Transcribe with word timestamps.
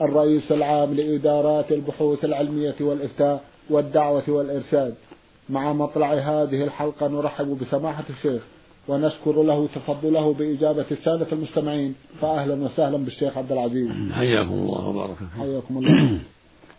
الرئيس 0.00 0.52
العام 0.52 0.94
لإدارات 0.94 1.72
البحوث 1.72 2.24
العلمية 2.24 2.74
والإفتاء 2.80 3.44
والدعوة 3.70 4.24
والإرشاد. 4.28 4.94
مع 5.48 5.72
مطلع 5.72 6.14
هذه 6.14 6.64
الحلقة 6.64 7.08
نرحب 7.08 7.58
بسماحة 7.58 8.04
الشيخ 8.10 8.42
ونشكر 8.88 9.42
له 9.42 9.66
تفضله 9.74 10.34
بإجابة 10.34 10.84
السادة 10.90 11.26
المستمعين. 11.32 11.94
فأهلا 12.20 12.64
وسهلا 12.64 12.96
بالشيخ 12.96 13.38
عبد 13.38 13.52
العزيز. 13.52 13.90
حياكم 14.12 14.52
الله 14.52 14.88
وبارك 14.88 15.16
حياكم 15.38 15.78
الله. 15.78 16.18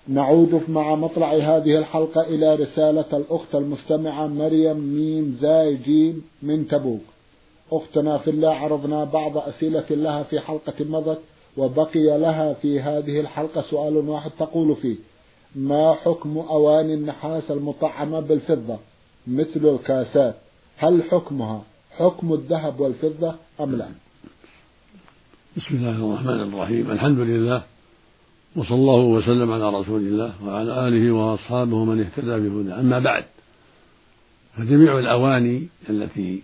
نعود 0.08 0.61
مع 0.67 0.95
مطلع 0.95 1.34
هذه 1.34 1.77
الحلقة 1.77 2.22
إلى 2.22 2.55
رسالة 2.55 3.05
الأخت 3.13 3.55
المستمعة 3.55 4.27
مريم 4.27 4.77
ميم 4.77 5.38
زاي 5.41 5.75
جيم 5.75 6.23
من 6.44 6.67
تبوك. 6.67 7.02
أختنا 7.72 8.17
في 8.17 8.30
الله 8.30 8.49
عرضنا 8.49 9.03
بعض 9.03 9.38
أسئلة 9.38 9.86
لها 9.89 10.23
في 10.23 10.39
حلقة 10.39 10.73
مضت. 10.80 11.20
وبقي 11.57 12.20
لها 12.20 12.53
في 12.53 12.81
هذه 12.81 13.20
الحلقة 13.20 13.61
سؤال 13.61 13.97
واحد 13.97 14.31
تقول 14.31 14.75
فيه 14.75 14.95
ما 15.55 15.93
حكم 15.93 16.38
أواني 16.38 16.93
النحاس 16.93 17.52
المطعمة 17.52 18.20
بالفضة؟ 18.20 18.77
مثل 19.27 19.66
الكاسات. 19.66 20.36
هل 20.77 21.03
حكمها 21.03 21.64
حكم 21.97 22.33
الذهب 22.33 22.80
والفضة 22.80 23.36
أم 23.61 23.75
لا؟ 23.75 23.89
بسم 25.58 25.75
الله 25.75 26.05
الرحمن 26.05 26.53
الرحيم. 26.53 26.91
الحمد 26.91 27.19
لله 27.19 27.64
وصلى 28.55 28.75
الله 28.75 29.05
وسلم 29.05 29.52
على 29.52 29.69
رسول 29.69 30.02
الله 30.02 30.33
وعلى 30.45 30.88
آله 30.88 31.11
وأصحابه 31.11 31.86
من 31.86 32.02
اهتدى 32.02 32.49
بهداه. 32.49 32.80
أما 32.80 32.99
بعد 32.99 33.25
فجميع 34.58 34.99
الأواني 34.99 35.67
التي 35.89 36.44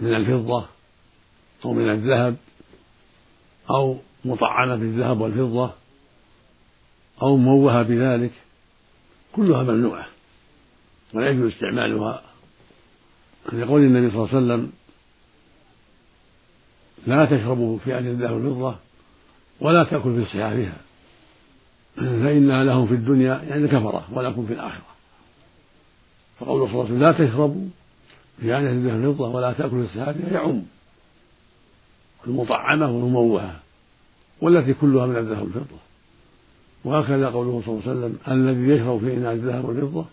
من 0.00 0.14
الفضة 0.14 0.64
أو 1.64 1.72
من 1.72 1.90
الذهب 1.90 2.36
أو 3.70 3.96
مطعنة 4.24 4.76
بالذهب 4.76 5.20
والفضة 5.20 5.70
أو 7.22 7.36
موهة 7.36 7.82
بذلك 7.82 8.32
كلها 9.32 9.62
ممنوعة 9.62 10.06
ولا 11.14 11.30
يجوز 11.30 11.52
استعمالها. 11.52 12.22
يقول 13.52 13.82
النبي 13.82 14.10
صلى 14.10 14.18
الله 14.18 14.28
عليه 14.28 14.38
وسلم 14.38 14.72
لا 17.06 17.24
تشربوا 17.24 17.78
في 17.78 17.94
أهل 17.94 18.06
الذهب 18.06 18.32
والفضة 18.32 18.76
ولا 19.60 19.84
تأكل 19.84 20.14
في 20.14 20.24
صحافها 20.24 20.76
فإنها 21.96 22.64
لهم 22.64 22.86
في 22.86 22.94
الدنيا 22.94 23.42
يعني 23.48 23.68
كفرة 23.68 24.08
ولكم 24.12 24.46
في 24.46 24.52
الآخرة. 24.52 24.90
فقول 26.38 26.68
صلى 26.68 26.72
الله 26.72 26.84
عليه 26.84 26.94
وسلم 26.94 27.02
لا 27.02 27.12
تشربوا 27.12 27.68
في 28.40 28.54
أهل 28.54 28.66
الذهب 28.66 29.04
والفضة 29.04 29.28
ولا 29.28 29.52
تأكلوا 29.52 29.86
في 29.86 29.98
صحافها 29.98 30.32
يعم. 30.32 30.62
المطعمة 32.26 32.90
والمموهة 32.90 33.60
والتي 34.40 34.74
كلها 34.74 35.06
من 35.06 35.16
الذهب 35.16 35.42
والفضة. 35.42 35.78
وهكذا 36.84 37.28
قوله 37.28 37.62
صلى 37.66 37.74
الله 37.74 37.88
عليه 37.88 37.98
وسلم 37.98 38.18
الذي 38.28 38.72
يشرب 38.72 39.00
في 39.00 39.14
إناء 39.14 39.32
الذهب 39.32 39.64
والفضة 39.64 40.04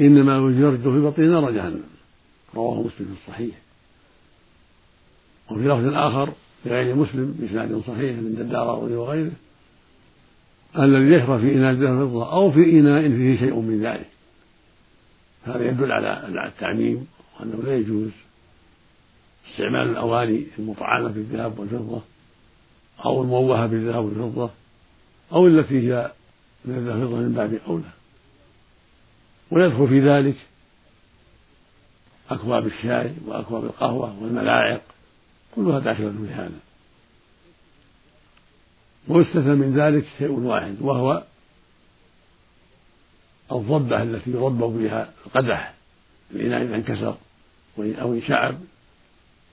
إنما 0.00 0.50
يجرد 0.50 0.82
في 0.82 1.00
بطنه 1.00 1.26
نار 1.26 1.50
جهنم. 1.50 1.84
رواه 2.54 2.80
مسلم 2.80 3.06
في 3.14 3.28
الصحيح. 3.28 3.54
وفي 5.50 5.68
لفظ 5.68 5.94
آخر 5.94 6.32
لغير 6.66 6.94
مسلم 6.94 7.36
بإسناد 7.38 7.82
صحيح 7.86 8.16
عند 8.16 8.40
الدارقطني 8.40 8.96
وغيره 8.96 9.32
الذي 10.78 11.14
يشرب 11.14 11.40
في 11.40 11.54
إناء 11.54 11.70
الذهب 11.70 11.98
والفضة 11.98 12.32
أو 12.32 12.50
في 12.52 12.70
إناء 12.70 13.08
فيه 13.08 13.38
شيء 13.38 13.54
من 13.54 13.82
ذلك. 13.82 14.06
هذا 15.44 15.68
يدل 15.68 15.92
على 15.92 16.48
التعميم 16.48 17.06
وأنه 17.40 17.62
لا 17.64 17.76
يجوز. 17.76 18.10
استعمال 19.52 19.90
الأواني 19.90 20.46
المطعمة 20.58 21.08
بالذهب 21.08 21.58
والفضة 21.58 22.02
أو 23.04 23.22
الموهة 23.22 23.66
بالذهب 23.66 24.04
والفضة 24.04 24.50
أو 25.32 25.46
التي 25.46 25.88
هي 25.88 26.12
من 26.64 26.74
الذهب 26.74 27.00
والفضة 27.00 27.16
من 27.16 27.32
باب 27.32 27.60
أولى 27.68 27.92
ويدخل 29.50 29.88
في 29.88 30.00
ذلك 30.00 30.36
أكواب 32.30 32.66
الشاي 32.66 33.12
وأكواب 33.26 33.64
القهوة 33.64 34.22
والملاعق 34.22 34.82
كلها 35.54 35.78
داخلة 35.78 36.10
في 36.10 36.32
هذا. 36.34 36.58
ويستثنى 39.08 39.54
من 39.54 39.78
ذلك 39.78 40.04
شيء 40.18 40.30
واحد 40.30 40.76
وهو 40.80 41.22
الضبة 43.52 44.02
التي 44.02 44.30
يضبب 44.30 44.78
بها 44.78 45.12
القدح 45.26 45.74
الإناء 46.30 46.62
إذا 46.62 46.74
إنكسر 46.74 47.16
أو 47.78 48.12
انشعب 48.12 48.58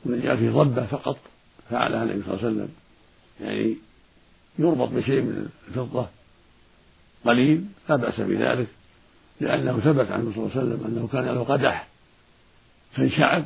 وجاء 0.05 0.35
فيه 0.35 0.49
ضبة 0.49 0.85
فقط 0.85 1.17
فعلها 1.69 2.03
النبي 2.03 2.23
صلى 2.23 2.33
الله 2.33 2.45
عليه 2.45 2.55
وسلم. 2.55 2.69
يعني 3.41 3.77
يربط 4.59 4.89
بشيء 4.89 5.21
من 5.21 5.49
الفضة. 5.67 6.07
قليل 7.25 7.65
لا 7.89 7.95
بأس 7.95 8.21
بذلك 8.21 8.67
لأنه 9.41 9.79
ثبت 9.79 10.11
عنه 10.11 10.31
صلى 10.31 10.43
الله 10.43 10.51
عليه 10.55 10.61
وسلم 10.61 10.85
أنه 10.85 11.07
كان 11.07 11.25
له 11.25 11.43
قدح 11.43 11.87
فانشعب 12.91 13.45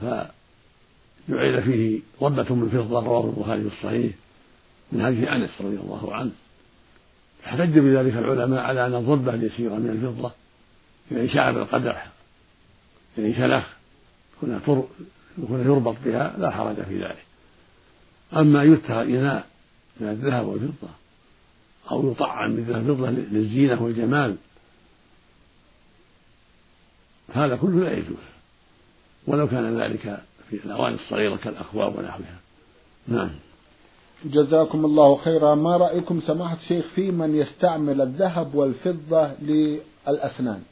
فجعل 0.00 1.62
فيه 1.62 2.00
ضبة 2.20 2.54
من 2.54 2.68
فضة 2.68 3.04
رواه 3.04 3.24
البخاري 3.24 3.62
في 3.62 3.66
الصحيح 3.66 4.12
من 4.92 5.06
حديث 5.06 5.28
أنس 5.28 5.60
رضي 5.60 5.76
الله 5.76 6.14
عنه. 6.14 6.30
احتج 7.46 7.78
بذلك 7.78 8.16
العلماء 8.16 8.60
على 8.60 8.86
أن 8.86 8.94
الضبة 8.94 9.34
اليسيرة 9.34 9.74
من 9.74 9.90
الفضة 9.90 10.32
إذا 11.10 11.20
انشعب 11.20 11.56
القدح 11.56 12.08
إذا 13.18 13.26
انشلخ 13.26 13.68
يكون 15.42 15.60
يربط 15.60 15.96
بها 16.04 16.34
لا 16.38 16.50
حرج 16.50 16.82
في 16.82 17.04
ذلك. 17.04 17.24
أما 18.36 18.62
يتخذ 18.62 18.92
إناء 18.92 19.46
من 20.00 20.08
الذهب 20.08 20.46
والفضة 20.46 20.88
أو 21.90 22.12
يطعم 22.12 22.56
بالذهب 22.56 22.88
والفضة 22.88 23.10
للزينة 23.10 23.82
والجمال 23.82 24.36
هذا 27.34 27.56
كله 27.56 27.80
لا 27.80 27.92
يجوز. 27.92 28.16
ولو 29.26 29.48
كان 29.48 29.80
ذلك 29.80 30.22
في 30.50 30.56
الأواني 30.56 30.94
الصغيرة 30.94 31.36
كالأكواب 31.36 31.98
ونحوها. 31.98 32.38
نعم. 33.08 33.30
جزاكم 34.24 34.84
الله 34.84 35.16
خيرا. 35.16 35.54
ما 35.54 35.76
رأيكم 35.76 36.20
سماحة 36.20 36.56
الشيخ 36.56 36.84
في 36.94 37.10
من 37.10 37.34
يستعمل 37.34 38.00
الذهب 38.00 38.54
والفضة 38.54 39.32
للأسنان؟ 39.42 40.62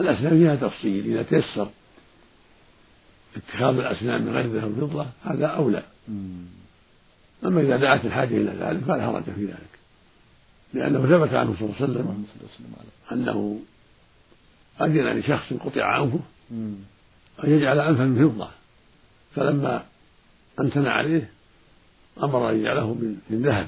الأسنان 0.00 0.38
فيها 0.38 0.56
تفصيل 0.56 1.06
إذا 1.06 1.22
تيسر. 1.22 1.68
اتخاذ 3.36 3.78
الأسنان 3.78 4.22
من 4.22 4.32
غير 4.32 4.46
ذهب 4.46 4.78
والفضة 4.78 5.06
هذا 5.22 5.46
أولى. 5.46 5.82
أما 7.44 7.60
إذا 7.60 7.76
دعت 7.76 8.04
الحاجة 8.04 8.36
إلى 8.36 8.52
ذلك 8.60 8.84
فلا 8.84 9.06
حرج 9.06 9.22
في 9.22 9.44
ذلك. 9.44 9.78
لأنه 10.74 11.00
ثبت 11.00 11.34
عنه 11.34 11.54
صلى 11.58 11.68
الله 11.68 11.74
عليه 11.80 11.84
وسلم 11.84 12.24
أنه 13.12 13.60
أذن 14.80 15.18
لشخص 15.18 15.52
قطع 15.52 16.02
أنفه 16.02 16.20
أن 17.44 17.50
يجعل 17.50 17.80
أنفا 17.80 18.04
من 18.04 18.28
فضة. 18.28 18.48
فلما 19.34 19.82
أمتنع 20.60 20.90
عليه 20.90 21.30
أمر 22.22 22.50
أن 22.50 22.60
يجعله 22.60 22.94
من 23.30 23.42
ذهب. 23.42 23.66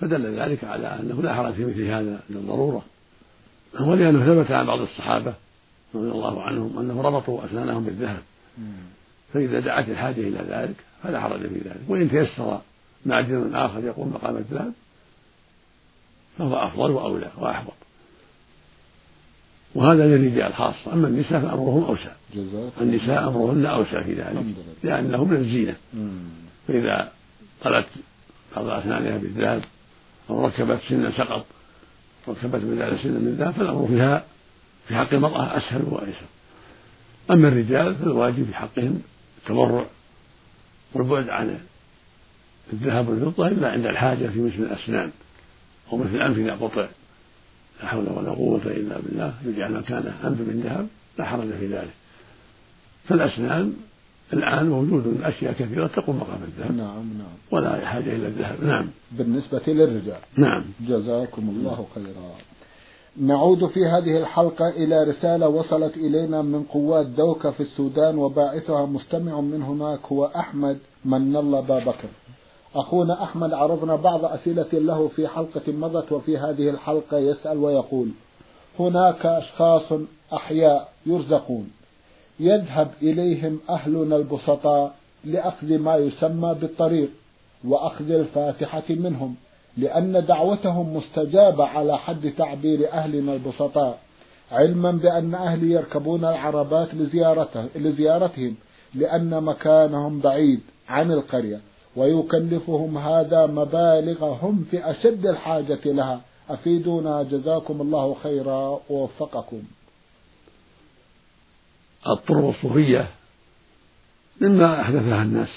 فدل 0.00 0.38
ذلك 0.40 0.64
على 0.64 0.86
أنه 0.86 1.22
لا 1.22 1.34
حرج 1.34 1.54
في 1.54 1.64
مثل 1.64 1.84
هذا 1.84 2.20
للضرورة. 2.30 2.84
ولأنه 3.80 4.26
ثبت 4.26 4.50
عن 4.50 4.66
بعض 4.66 4.80
الصحابة 4.80 5.34
رضي 5.94 6.10
الله 6.10 6.42
عنهم 6.42 6.78
أنهم 6.78 7.00
ربطوا 7.00 7.44
أسنانهم 7.44 7.84
بالذهب. 7.84 8.22
فإذا 9.32 9.60
دعت 9.60 9.88
الحاجة 9.88 10.20
إلى 10.20 10.38
ذلك 10.48 10.76
فلا 11.02 11.20
حرج 11.20 11.40
في 11.40 11.58
ذلك. 11.64 11.80
وإن 11.88 12.10
تيسر 12.10 12.60
معدن 13.06 13.54
آخر 13.54 13.84
يقوم 13.84 14.08
مقام 14.08 14.36
الذهب 14.36 14.72
فهو 16.38 16.56
أفضل 16.56 16.90
وأولى 16.90 17.30
وأحوط. 17.38 17.74
وهذا 19.74 20.06
للرجال 20.06 20.54
خاصة 20.54 20.92
أما 20.92 21.08
النساء 21.08 21.40
فأمرهم 21.40 21.84
أوسع. 21.84 22.10
النساء 22.80 23.28
أمرهن 23.28 23.66
أوسع 23.66 24.02
في 24.02 24.14
ذلك. 24.14 24.44
لأنه 24.82 25.24
من 25.24 25.36
الزينة. 25.36 25.76
فإذا 26.68 27.12
طلت 27.62 27.86
بعض 28.56 28.68
أسنانها 28.68 29.18
بالذهب 29.18 29.62
أو 30.30 30.46
ركبت 30.46 30.80
سنا 30.88 31.10
سقط 31.10 31.44
ركبت 32.28 32.62
بدال 32.64 32.98
سنا 33.02 33.18
من 33.18 33.36
ذهب 33.38 33.52
فالأمر 33.52 33.86
فيها 33.86 34.24
في 34.88 34.94
حق 34.94 35.14
المرأة 35.14 35.56
أسهل 35.56 35.82
وأيسر. 35.90 36.26
أما 37.30 37.48
الرجال 37.48 37.94
فالواجب 37.94 38.44
في 38.44 38.54
حقهم 38.54 39.02
التورع 39.38 39.86
والبعد 40.94 41.28
عن 41.28 41.58
الذهب 42.72 43.08
والفضة 43.08 43.48
إلا 43.48 43.70
عند 43.70 43.86
الحاجة 43.86 44.26
في 44.26 44.40
مثل 44.40 44.58
الأسنان 44.58 45.10
أو 45.92 45.96
مثل 45.96 46.14
الأنف 46.14 46.38
إذا 46.38 46.52
قطع. 46.52 46.88
لا 47.82 47.88
حول 47.88 48.08
ولا 48.08 48.30
قوة 48.30 48.62
إلا 48.66 48.98
بالله 48.98 49.34
يجعل 49.44 49.72
مكانه 49.72 50.14
أنف 50.24 50.40
من 50.40 50.60
ذهب 50.64 50.88
لا 51.18 51.24
حرج 51.24 51.48
في 51.60 51.66
ذلك. 51.66 51.94
فالأسنان 53.08 53.72
الآن 54.32 54.68
موجود 54.68 55.20
أشياء 55.22 55.52
كثيرة 55.52 55.86
تقوم 55.86 56.16
مقام 56.16 56.42
الذهب. 56.42 56.76
نعم 56.76 57.18
نعم. 57.18 57.36
ولا 57.50 57.86
حاجة 57.86 58.16
إلى 58.16 58.26
الذهب. 58.26 58.64
نعم. 58.64 58.86
بالنسبة 59.12 59.62
للرجال. 59.66 60.20
نعم. 60.36 60.64
جزاكم 60.80 61.48
الله 61.48 61.86
خيرا. 61.94 62.55
نعود 63.20 63.66
في 63.66 63.86
هذه 63.86 64.16
الحلقة 64.16 64.68
إلى 64.68 65.04
رسالة 65.04 65.48
وصلت 65.48 65.96
إلينا 65.96 66.42
من 66.42 66.62
قوات 66.62 67.06
دوكة 67.06 67.50
في 67.50 67.60
السودان 67.60 68.18
وباعثها 68.18 68.86
مستمع 68.86 69.40
من 69.40 69.62
هناك 69.62 70.00
هو 70.12 70.24
أحمد 70.24 70.78
من 71.04 71.36
الله 71.36 71.60
بابكر 71.60 72.08
أخونا 72.74 73.22
أحمد 73.22 73.52
عرضنا 73.52 73.96
بعض 73.96 74.24
أسئلة 74.24 74.68
له 74.72 75.08
في 75.08 75.28
حلقة 75.28 75.72
مضت 75.72 76.12
وفي 76.12 76.38
هذه 76.38 76.70
الحلقة 76.70 77.18
يسأل 77.18 77.58
ويقول 77.58 78.08
هناك 78.78 79.26
أشخاص 79.26 79.92
أحياء 80.32 80.88
يرزقون 81.06 81.70
يذهب 82.40 82.90
إليهم 83.02 83.60
أهلنا 83.70 84.16
البسطاء 84.16 84.94
لأخذ 85.24 85.78
ما 85.78 85.96
يسمى 85.96 86.54
بالطريق 86.60 87.10
وأخذ 87.64 88.10
الفاتحة 88.10 88.84
منهم. 88.90 89.34
لأن 89.76 90.24
دعوتهم 90.24 90.96
مستجابة 90.96 91.64
على 91.64 91.98
حد 91.98 92.32
تعبير 92.38 92.92
أهلنا 92.92 93.32
البسطاء 93.32 93.98
علما 94.52 94.90
بأن 94.90 95.34
أهلي 95.34 95.70
يركبون 95.70 96.24
العربات 96.24 96.94
لزيارته 96.94 97.68
لزيارتهم 97.74 98.54
لأن 98.94 99.42
مكانهم 99.42 100.20
بعيد 100.20 100.60
عن 100.88 101.12
القرية 101.12 101.60
ويكلفهم 101.96 102.98
هذا 102.98 103.46
مبالغ 103.46 104.24
هم 104.24 104.66
في 104.70 104.90
أشد 104.90 105.26
الحاجة 105.26 105.80
لها. 105.84 106.20
أفيدونا؟ 106.48 107.22
جزاكم 107.22 107.80
الله 107.80 108.16
خيرا 108.22 108.80
ووفقكم. 108.90 109.62
الطرق 112.08 112.44
الصوفية 112.48 113.08
مما 114.40 114.80
أحدثها 114.80 115.22
الناس 115.22 115.48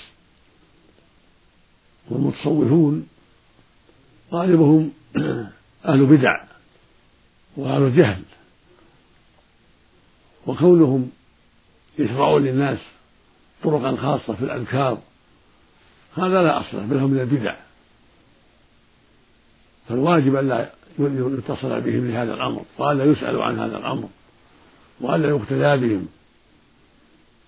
والمتصوفون 2.11 3.07
غالبهم 4.33 4.91
أهل 5.85 6.05
بدع 6.05 6.41
وأهل 7.57 7.95
جهل 7.95 8.23
وكونهم 10.47 11.09
يشرعون 11.99 12.43
للناس 12.43 12.79
طرقا 13.63 13.95
خاصة 13.95 14.33
في 14.33 14.41
الأذكار 14.41 14.97
هذا 16.17 16.43
لا 16.43 16.59
أصل 16.59 16.79
بل 16.79 16.97
هو 16.97 17.07
من 17.07 17.19
البدع. 17.19 17.55
فالواجب 19.89 20.35
ألا 20.35 20.69
يتصل 20.99 21.81
بهم 21.81 22.11
لهذا 22.11 22.33
الأمر 22.33 22.63
وألا 22.77 23.03
يسأل 23.03 23.41
عن 23.41 23.59
هذا 23.59 23.77
الأمر 23.77 24.09
وألا 25.01 25.29
يقتدى 25.29 25.87
بهم. 25.87 26.07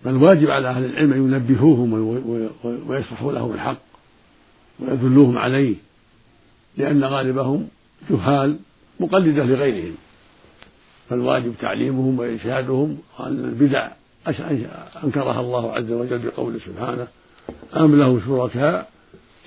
بل 0.05 0.15
واجب 0.15 0.49
على 0.49 0.69
أهل 0.69 0.85
العلم 0.85 1.13
أن 1.13 1.33
ينبهوهم 1.33 1.93
ويشرحوا 2.87 3.31
لهم 3.31 3.53
الحق 3.53 3.81
ويدلوهم 4.79 5.37
عليه. 5.37 5.75
لأن 6.77 7.03
غالبهم 7.03 7.67
جهال 8.09 8.59
مقلدة 8.99 9.43
لغيرهم 9.43 9.95
فالواجب 11.09 11.53
تعليمهم 11.59 12.19
وإرشادهم 12.19 12.97
أن 13.19 13.45
البدع 13.45 13.91
أنكرها 15.03 15.39
الله 15.39 15.73
عز 15.73 15.91
وجل 15.91 16.19
بقوله 16.19 16.59
سبحانه 16.59 17.07
أم 17.75 17.95
له 17.95 18.21
شركاء 18.25 18.91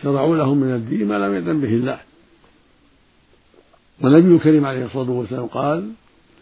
شرعوا 0.02 0.36
لهم 0.36 0.58
من 0.58 0.74
الدين 0.74 1.08
ما 1.08 1.14
لم 1.14 1.34
يأذن 1.34 1.60
به 1.60 1.68
الله. 1.68 2.00
والنبي 4.00 4.34
الكريم 4.34 4.66
عليه 4.66 4.84
الصلاة 4.84 5.10
والسلام 5.10 5.46
قال 5.46 5.90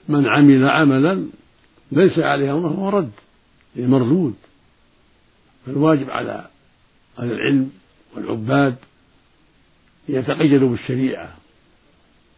من 0.08 0.26
عمل 0.26 0.68
عملا 0.68 1.24
ليس 1.92 2.18
عليه 2.18 2.52
أمره 2.52 2.68
فهو 2.68 2.88
رد 2.88 3.10
مردود. 3.76 4.34
فالواجب 5.66 6.10
على 6.10 6.46
أهل 7.18 7.32
العلم 7.32 7.70
والعباد 8.16 8.76
يتقيدوا 10.08 10.68
بالشريعة 10.68 11.34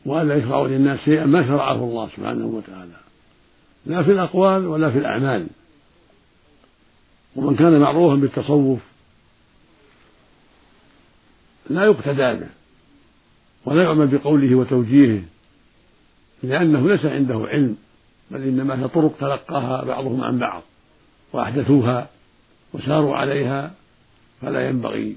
وألا 0.07 0.35
يشرعوا 0.35 0.69
للناس 0.69 1.01
شيئا 1.01 1.27
ما 1.27 1.47
شرعه 1.47 1.85
الله 1.85 2.09
سبحانه 2.17 2.47
وتعالى. 2.47 2.97
لا 3.87 4.03
في 4.03 4.11
الأقوال 4.11 4.67
ولا 4.67 4.91
في 4.91 4.99
الأعمال. 4.99 5.47
ومن 7.37 7.57
كان 7.57 7.81
معروفا 7.81 8.15
بالتصوف 8.15 8.81
لا 11.71 11.85
يقتدى 11.85 12.41
به 12.41 12.49
ولا 13.65 13.83
يعمل 13.83 14.07
بقوله 14.07 14.55
وتوجيهه 14.55 15.23
لأنه 16.43 16.89
ليس 16.89 17.07
عنده 17.07 17.45
علم 17.47 17.77
بل 18.31 18.43
إنما 18.43 18.83
هي 18.83 18.89
طرق 18.89 19.17
تلقاها 19.21 19.85
بعضهم 19.85 20.21
عن 20.21 20.39
بعض 20.39 20.63
وأحدثوها 21.33 22.09
وساروا 22.73 23.17
عليها 23.17 23.75
فلا 24.43 24.69
ينبغي 24.69 25.17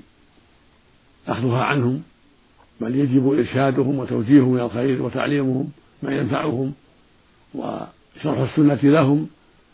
أخذها 1.27 1.63
عنهم. 1.63 2.03
بل 2.81 2.95
يجب 2.95 3.33
إرشادهم 3.33 3.99
وتوجيههم 3.99 4.55
إلى 4.55 4.65
الخير 4.65 5.01
وتعليمهم 5.01 5.69
ما 6.03 6.11
ينفعهم 6.11 6.73
وشرح 7.53 8.39
السنة 8.39 8.79
لهم 8.83 9.27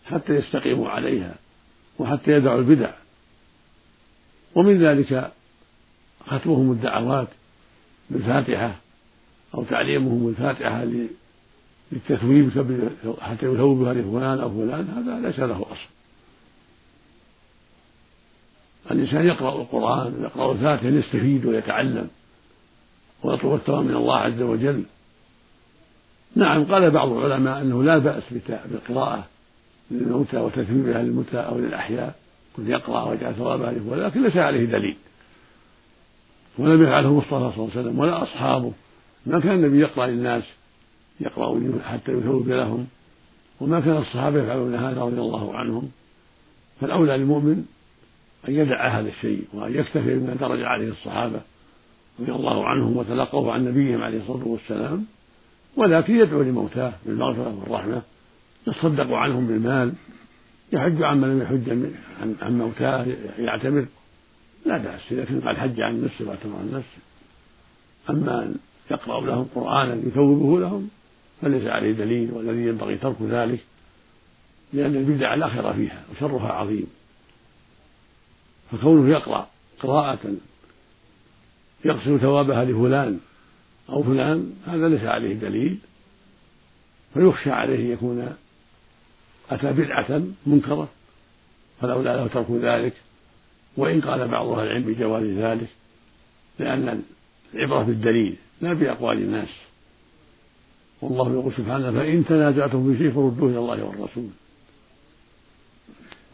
حتى 0.05 0.35
يستقيموا 0.35 0.89
عليها 0.89 1.35
وحتى 1.99 2.31
يدعوا 2.31 2.59
البدع. 2.59 2.91
ومن 4.55 4.83
ذلك 4.83 5.31
ختمهم 6.27 6.71
الدعوات 6.71 7.27
بالفاتحة 8.09 8.75
أو 9.55 9.63
تعليمهم 9.63 10.27
الفاتحة 10.27 10.85
للتثويب 11.91 12.49
حتى 13.21 13.45
يثوبها 13.45 13.93
لفلان 13.93 14.39
أو 14.39 14.49
فلان 14.49 14.87
هذا 14.87 15.27
ليس 15.27 15.39
له 15.39 15.61
أصل. 15.71 15.89
الإنسان 18.91 19.27
يقرأ 19.27 19.61
القرآن 19.61 20.13
ويقرأ 20.13 20.51
الفاتحة 20.51 20.87
يستفيد 20.87 21.45
ويتعلم. 21.45 22.07
ويطلب 23.23 23.53
الثواب 23.53 23.85
من 23.85 23.95
الله 23.95 24.17
عز 24.17 24.41
وجل. 24.41 24.83
نعم 26.35 26.63
قال 26.63 26.91
بعض 26.91 27.11
العلماء 27.11 27.61
أنه 27.61 27.83
لا 27.83 27.97
بأس 27.97 28.23
بالقراءة 28.71 29.27
للموتى 29.91 30.37
وتثويبها 30.37 31.03
للموتى 31.03 31.37
أو 31.37 31.59
للأحياء. 31.59 32.15
كل 32.55 32.69
يقرأ 32.69 33.03
ويجعل 33.03 33.35
ثوابها 33.35 33.71
له 33.71 33.91
ولكن 33.91 34.23
ليس 34.23 34.37
عليه 34.37 34.65
دليل. 34.65 34.97
ولم 36.57 36.83
يفعله 36.83 37.09
المصطفى 37.09 37.29
صلى 37.29 37.39
الله 37.39 37.69
عليه 37.75 37.81
وسلم 37.81 37.99
ولا 37.99 38.23
أصحابه. 38.23 38.71
ما 39.25 39.39
كان 39.39 39.51
النبي 39.51 39.79
يقرأ 39.79 40.07
للناس 40.07 40.43
يقرأ 41.19 41.61
حتى 41.85 42.11
يثوب 42.11 42.49
لهم. 42.49 42.87
وما 43.61 43.79
كان 43.79 43.97
الصحابة 43.97 44.43
يفعلون 44.43 44.75
هذا 44.75 45.01
رضي 45.01 45.21
الله 45.21 45.57
عنهم. 45.57 45.91
فالأولى 46.81 47.17
للمؤمن 47.17 47.65
أن 48.47 48.53
يدع 48.53 48.87
هذا 48.87 49.09
الشيء 49.09 49.43
وأن 49.53 49.75
يكتفي 49.75 50.15
بما 50.15 50.33
درج 50.33 50.63
عليه 50.63 50.89
الصحابة. 50.89 51.41
رضي 52.19 52.31
الله 52.31 52.65
عنهم 52.65 52.97
وتلقوه 52.97 53.53
عن 53.53 53.65
نبيهم 53.65 54.01
عليه 54.01 54.19
الصلاة 54.19 54.47
والسلام 54.47 55.05
ولكن 55.75 56.15
يدعو 56.15 56.41
لموتاه 56.41 56.93
بالمغفرة 57.05 57.59
والرحمة 57.59 58.01
يتصدق 58.67 59.13
عنهم 59.13 59.47
بالمال 59.47 59.93
يحج 60.73 61.03
عمن 61.03 61.27
لم 61.27 61.41
يحج 61.41 61.69
عن 62.41 62.57
موتاه 62.57 63.05
يعتمر. 63.37 63.85
لا 64.65 64.77
بأس 64.77 65.11
إذا 65.11 65.25
كان 65.25 65.41
قد 65.41 65.57
حج 65.57 65.81
عن 65.81 66.03
نفسه 66.03 66.27
واعتمر 66.27 66.55
عن 66.55 66.71
نفسه. 66.73 66.97
أما 68.09 68.43
أن 68.43 68.55
يقرأ 68.91 69.25
لهم 69.25 69.47
قرآنا 69.55 70.07
يثوبه 70.07 70.59
لهم 70.59 70.89
فليس 71.41 71.67
عليه 71.67 71.91
دليل 71.91 72.31
والذي 72.31 72.67
ينبغي 72.67 72.97
ترك 72.97 73.15
ذلك 73.21 73.59
لأن 74.73 74.95
البدع 74.95 75.35
لا 75.35 75.47
خير 75.47 75.73
فيها 75.73 76.03
وشرها 76.11 76.51
عظيم. 76.51 76.87
فكونه 78.71 79.09
يقرأ 79.09 79.47
قراءة 79.79 80.35
يقصد 81.85 82.17
ثوابها 82.17 82.65
لفلان 82.65 83.19
أو 83.89 84.03
فلان 84.03 84.53
هذا 84.67 84.89
ليس 84.89 85.03
عليه 85.03 85.33
دليل. 85.33 85.77
فيخشى 87.13 87.51
عليه 87.51 87.79
أن 87.79 87.91
يكون 87.91 88.35
أتى 89.49 89.71
بدعة 89.71 90.21
منكرة 90.45 90.89
فلولا 91.81 92.15
له 92.15 92.27
ترك 92.27 92.51
ذلك. 92.51 92.93
وإن 93.77 94.01
قال 94.01 94.27
بعض 94.27 94.47
أهل 94.47 94.67
العلم 94.67 94.83
بجواز 94.83 95.23
ذلك 95.23 95.67
لأن 96.59 97.01
العبرة 97.53 97.83
بالدليل 97.83 98.35
لا 98.61 98.73
بأقوال 98.73 99.17
الناس. 99.17 99.49
والله 101.01 101.33
يقول 101.33 101.53
سبحانه 101.53 101.91
فإن 101.91 102.25
تنازعتم 102.25 102.91
في 102.91 102.97
شيء 102.97 103.11
فردوه 103.11 103.49
إلى 103.49 103.59
الله 103.59 103.83
والرسول. 103.83 104.29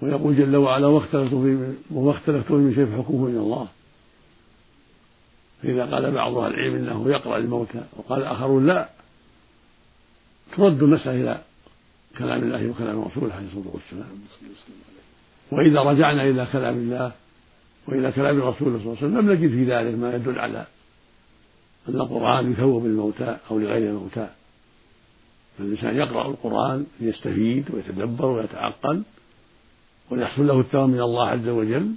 ويقول 0.02 0.36
جل 0.38 0.56
وعلا 0.56 0.88
واختلفتم 0.88 1.44
في 1.44 2.54
من 2.54 2.74
شيء 2.76 2.86
فحكمه 2.86 3.28
إلى 3.28 3.40
الله. 3.40 3.68
فإذا 5.64 5.86
قال 5.86 6.12
بعض 6.12 6.38
أهل 6.38 6.54
العلم 6.54 6.76
إنه 6.76 7.10
يقرأ 7.10 7.38
الموتى 7.38 7.84
وقال 7.98 8.24
آخرون 8.24 8.68
لا 8.68 8.90
ترد 10.58 10.84
المسألة 10.84 11.22
إلى 11.22 11.42
كلام 12.18 12.44
الله 12.44 12.70
وكلام 12.70 13.02
رسوله 13.02 13.34
عليه 13.34 13.48
الصلاة 13.48 13.74
والسلام. 13.74 14.20
وإذا 15.52 15.82
رجعنا 15.82 16.24
إلى 16.24 16.48
كلام 16.52 16.76
الله 16.76 17.12
وإلى 17.88 18.12
كلام 18.12 18.38
الرسول 18.38 18.68
صلى 18.68 18.78
الله 18.78 18.98
عليه 18.98 19.08
وسلم 19.08 19.20
لم 19.20 19.32
نجد 19.32 19.50
في 19.50 19.64
ذلك 19.66 19.96
ما 19.96 20.16
يدل 20.16 20.40
على 20.40 20.66
أن 21.90 21.96
القرآن 21.96 22.52
يثوب 22.52 22.86
الموتى 22.86 23.38
أو 23.52 23.60
لغير 23.60 23.90
الموتى. 23.90 24.30
فالإنسان 25.58 25.98
يقرأ 25.98 26.28
القرآن 26.28 26.86
ليستفيد 27.00 27.66
ويتدبر 27.74 28.26
ويتعقل 28.26 29.04
ويحصل 30.12 30.48
له 30.48 30.60
الثواب 30.60 30.90
من 30.90 31.02
الله 31.02 31.28
عز 31.28 31.48
وجل. 31.48 31.92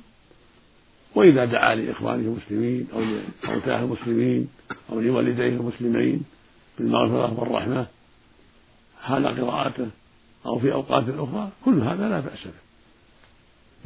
وإذا 1.15 1.45
دعا 1.45 1.75
لإخوانه 1.75 2.23
المسلمين 2.23 2.89
أو 2.95 3.01
لموتاه 3.01 3.85
المسلمين 3.85 4.49
أو 4.93 5.01
لوالديه 5.01 5.49
المسلمين 5.49 6.23
بالمغفرة 6.79 7.41
والرحمة 7.41 7.87
حال 9.03 9.27
قراءته 9.27 9.89
أو 10.47 10.59
في 10.59 10.73
أوقات 10.73 11.05
أخرى 11.09 11.51
كل 11.65 11.81
هذا 11.81 12.09
لا 12.09 12.21
بأس 12.21 12.45
به. 12.45 12.63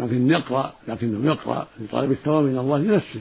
لكن 0.04 0.30
يقرأ 0.30 0.74
لكنه 0.88 1.30
يقرأ 1.30 1.66
لطالب 1.80 2.12
الثواب 2.12 2.44
من 2.44 2.58
الله 2.58 2.78
لنفسه 2.78 3.20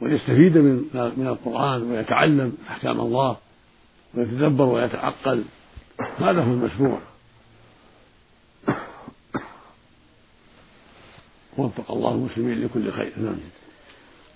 ويستفيد 0.00 0.58
من 0.58 0.84
من 1.16 1.26
القرآن 1.26 1.82
ويتعلم 1.82 2.52
أحكام 2.68 3.00
الله 3.00 3.36
ويتدبر 4.14 4.64
ويتعقل. 4.64 5.44
هذا 6.16 6.42
هو 6.42 6.52
المشروع. 6.52 6.98
وفق 11.58 11.92
الله 11.92 12.14
المسلمين 12.14 12.64
لكل 12.64 12.90
خير. 12.90 13.12
نعم. 13.16 13.36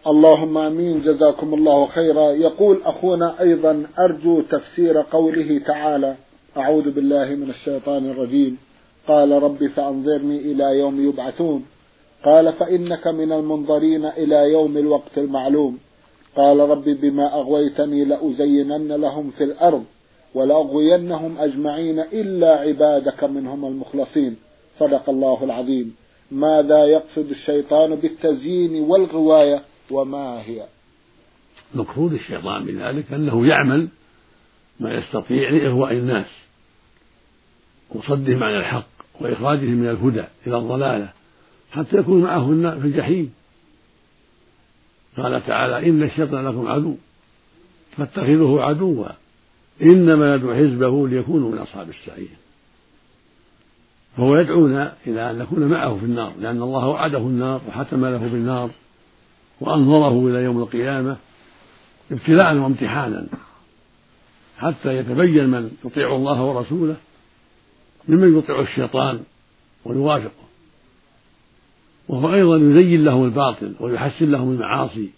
اللهم 0.06 0.58
آمين. 0.58 1.02
جزاكم 1.02 1.54
الله 1.54 1.86
خيرا. 1.86 2.30
يقول 2.32 2.82
أخونا 2.84 3.40
أيضا 3.40 3.86
أرجو 3.98 4.40
تفسير 4.40 4.98
قوله 4.98 5.58
تعالى 5.58 6.16
أعوذ 6.56 6.90
بالله 6.90 7.24
من 7.24 7.50
الشيطان 7.50 8.10
الرجيم. 8.10 8.58
قال 9.08 9.42
رب 9.42 9.66
فأنظرني 9.66 10.38
إلى 10.38 10.78
يوم 10.78 11.08
يبعثون. 11.08 11.64
قال 12.24 12.52
فإنك 12.52 13.06
من 13.06 13.32
المنظرين 13.32 14.04
إلى 14.04 14.52
يوم 14.52 14.76
الوقت 14.76 15.18
المعلوم. 15.18 15.78
قال 16.36 16.58
رب 16.58 16.84
بما 16.84 17.34
أغويتني 17.34 18.04
لأزينن 18.04 18.92
لهم 18.92 19.30
في 19.30 19.44
الأرض 19.44 19.84
ولأغوينهم 20.34 21.38
أجمعين 21.38 22.00
إلا 22.00 22.56
عبادك 22.56 23.24
منهم 23.24 23.64
المخلصين. 23.64 24.36
صدق 24.78 25.10
الله 25.10 25.44
العظيم. 25.44 25.96
ماذا 26.30 26.84
يقصد 26.84 27.30
الشيطان 27.30 27.94
بالتزيين 27.94 28.82
والغواية 28.82 29.62
وما 29.90 30.42
هي؟ 30.42 30.66
مقصود 31.74 32.12
الشيطان 32.12 32.64
بذلك 32.64 33.12
أنه 33.12 33.46
يعمل 33.46 33.88
ما 34.80 34.94
يستطيع 34.94 35.50
لإغواء 35.50 35.92
الناس 35.92 36.26
وصدهم 37.90 38.42
عن 38.42 38.58
الحق 38.58 38.88
وإخراجهم 39.20 39.72
من 39.72 39.88
الهدى 39.88 40.24
إلى 40.46 40.58
الضلالة 40.58 41.12
حتى 41.70 41.96
يكون 41.96 42.22
معه 42.22 42.46
في 42.80 42.86
الجحيم. 42.86 43.32
قال 45.16 45.46
تعالى 45.46 45.88
إن 45.88 46.02
الشيطان 46.02 46.44
لكم 46.44 46.68
عدو 46.68 46.96
فاتخذوه 47.96 48.64
عدوا 48.64 49.06
إنما 49.82 50.34
يدعو 50.34 50.54
حزبه 50.54 51.08
ليكونوا 51.08 51.52
من 51.52 51.58
أصحاب 51.58 51.88
السعير. 51.88 52.28
فهو 54.18 54.36
يدعونا 54.36 54.92
إلى 55.06 55.30
أن 55.30 55.38
نكون 55.38 55.68
معه 55.68 55.96
في 55.96 56.04
النار 56.04 56.32
لأن 56.40 56.62
الله 56.62 56.86
وعده 56.88 57.18
النار 57.18 57.60
وحتم 57.68 58.06
له 58.06 58.18
بالنار 58.18 58.70
وأنظره 59.60 60.28
إلى 60.28 60.42
يوم 60.44 60.58
القيامة 60.58 61.16
ابتلاء 62.12 62.56
وامتحانا 62.56 63.26
حتى 64.58 64.96
يتبين 64.96 65.48
من 65.48 65.70
يطيع 65.84 66.16
الله 66.16 66.42
ورسوله 66.42 66.96
ممن 68.08 68.38
يطيع 68.38 68.60
الشيطان 68.60 69.20
ويوافقه. 69.84 70.48
وهو 72.08 72.34
أيضا 72.34 72.56
يزين 72.56 73.04
لهم 73.04 73.24
الباطل 73.24 73.74
ويحسن 73.80 74.30
لهم 74.30 74.52
المعاصي 74.52 75.10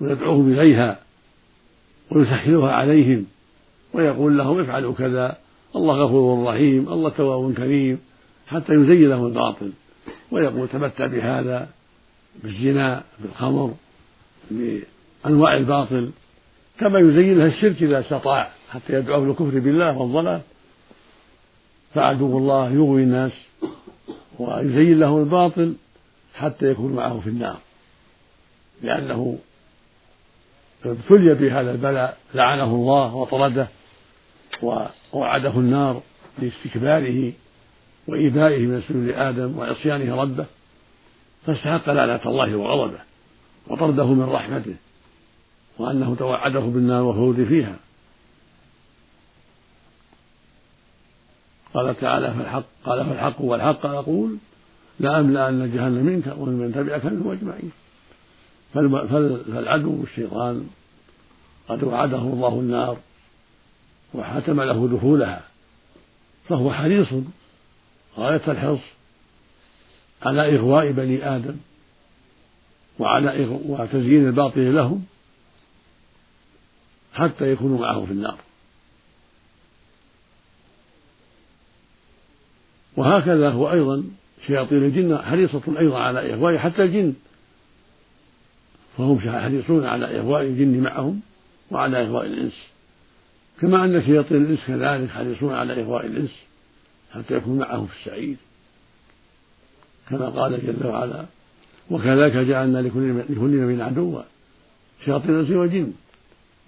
ويدعوهم 0.00 0.52
إليها 0.52 0.98
ويسهلها 2.10 2.72
عليهم 2.72 3.26
ويقول 3.92 4.38
لهم 4.38 4.60
افعلوا 4.60 4.94
كذا 4.94 5.38
الله 5.76 5.94
غفور 5.94 6.54
رحيم 6.54 6.88
الله 6.88 7.10
تواب 7.10 7.54
كريم. 7.54 7.98
حتى 8.46 8.72
يزين 8.72 9.08
لهم 9.08 9.26
الباطل 9.26 9.72
ويقول 10.30 10.68
تمتع 10.68 11.06
بهذا 11.06 11.68
بالزنا 12.42 13.04
بالخمر 13.18 13.74
بأنواع 14.50 15.56
الباطل 15.56 16.10
كما 16.78 16.98
يزين 16.98 17.42
الشرك 17.42 17.82
إذا 17.82 18.00
استطاع 18.00 18.50
حتى 18.70 18.92
يدعوه 18.92 19.26
للكفر 19.26 19.58
بالله 19.58 19.98
والضلال 19.98 20.40
فعدو 21.94 22.38
الله 22.38 22.70
يغوي 22.70 23.02
الناس 23.02 23.32
ويزين 24.38 24.98
له 24.98 25.18
الباطل 25.18 25.74
حتى 26.34 26.70
يكون 26.70 26.92
معه 26.92 27.20
في 27.20 27.26
النار 27.26 27.58
لأنه 28.82 29.38
ابتلي 30.84 31.34
بهذا 31.34 31.70
البلاء 31.70 32.18
لعنه 32.34 32.64
الله 32.64 33.14
وطرده 33.14 33.68
ووعده 34.62 35.50
النار 35.50 36.02
لاستكباره 36.38 37.32
وإيذائه 38.06 38.66
من 38.66 38.82
سجود 38.88 39.08
آدم 39.08 39.58
وعصيانه 39.58 40.22
ربه 40.22 40.46
فاستحق 41.46 41.90
لعنة 41.90 42.20
الله 42.26 42.56
وغضبه 42.56 43.00
وطرده 43.66 44.06
من 44.06 44.22
رحمته 44.22 44.74
وأنه 45.78 46.14
توعده 46.14 46.60
بالنار 46.60 47.02
والخلود 47.02 47.44
فيها. 47.44 47.76
قال 51.74 52.00
تعالى 52.00 52.34
فالحق 52.34 52.64
قال 52.84 53.06
فالحق 53.06 53.40
والحق 53.40 53.86
أقول 53.86 54.36
لأملأن 55.00 55.72
جهنم 55.74 56.06
منك 56.06 56.34
ومن 56.38 56.72
تبعك 56.74 57.04
منهم 57.04 57.30
أجمعين. 57.30 57.72
فالعدو 58.74 60.02
الشيطان 60.02 60.66
قد 61.68 61.84
وعده 61.84 62.18
الله 62.18 62.60
النار 62.60 62.96
وحتم 64.14 64.60
له 64.60 64.88
دخولها 64.88 65.42
فهو 66.48 66.72
حريص 66.72 67.08
غاية 68.18 68.42
الحرص 68.48 68.80
على 70.22 70.56
إغواء 70.56 70.90
بني 70.92 71.36
آدم 71.36 71.56
وعلى 72.98 73.46
وتزيين 73.66 74.26
الباطل 74.26 74.74
لهم 74.74 75.04
حتى 77.14 77.52
يكونوا 77.52 77.78
معه 77.78 78.04
في 78.04 78.12
النار. 78.12 78.38
وهكذا 82.96 83.50
هو 83.50 83.72
أيضا 83.72 84.04
شياطين 84.46 84.84
الجن 84.84 85.18
حريصة 85.18 85.62
أيضا 85.78 85.98
على 85.98 86.34
إغواء 86.34 86.58
حتى 86.58 86.82
الجن. 86.82 87.14
فهم 88.96 89.20
حريصون 89.20 89.86
على 89.86 90.18
إغواء 90.18 90.42
الجن 90.42 90.80
معهم 90.80 91.20
وعلى 91.70 92.02
إغواء 92.02 92.26
الإنس. 92.26 92.66
كما 93.60 93.84
أن 93.84 94.02
شياطين 94.02 94.44
الإنس 94.44 94.64
كذلك 94.66 95.10
حريصون 95.10 95.54
على 95.54 95.82
إغواء 95.82 96.06
الإنس. 96.06 96.42
حتى 97.14 97.34
يكون 97.34 97.58
معهم 97.58 97.86
في 97.86 98.00
السعير 98.00 98.36
كما 100.08 100.28
قال 100.28 100.66
جل 100.66 100.86
وعلا 100.86 101.24
وكذلك 101.90 102.32
جعلنا 102.32 102.78
لكل 102.78 103.62
نبي 103.62 103.82
عدوا 103.82 104.22
شياطين 105.04 105.30
الإنس 105.30 105.50
والجن. 105.50 105.92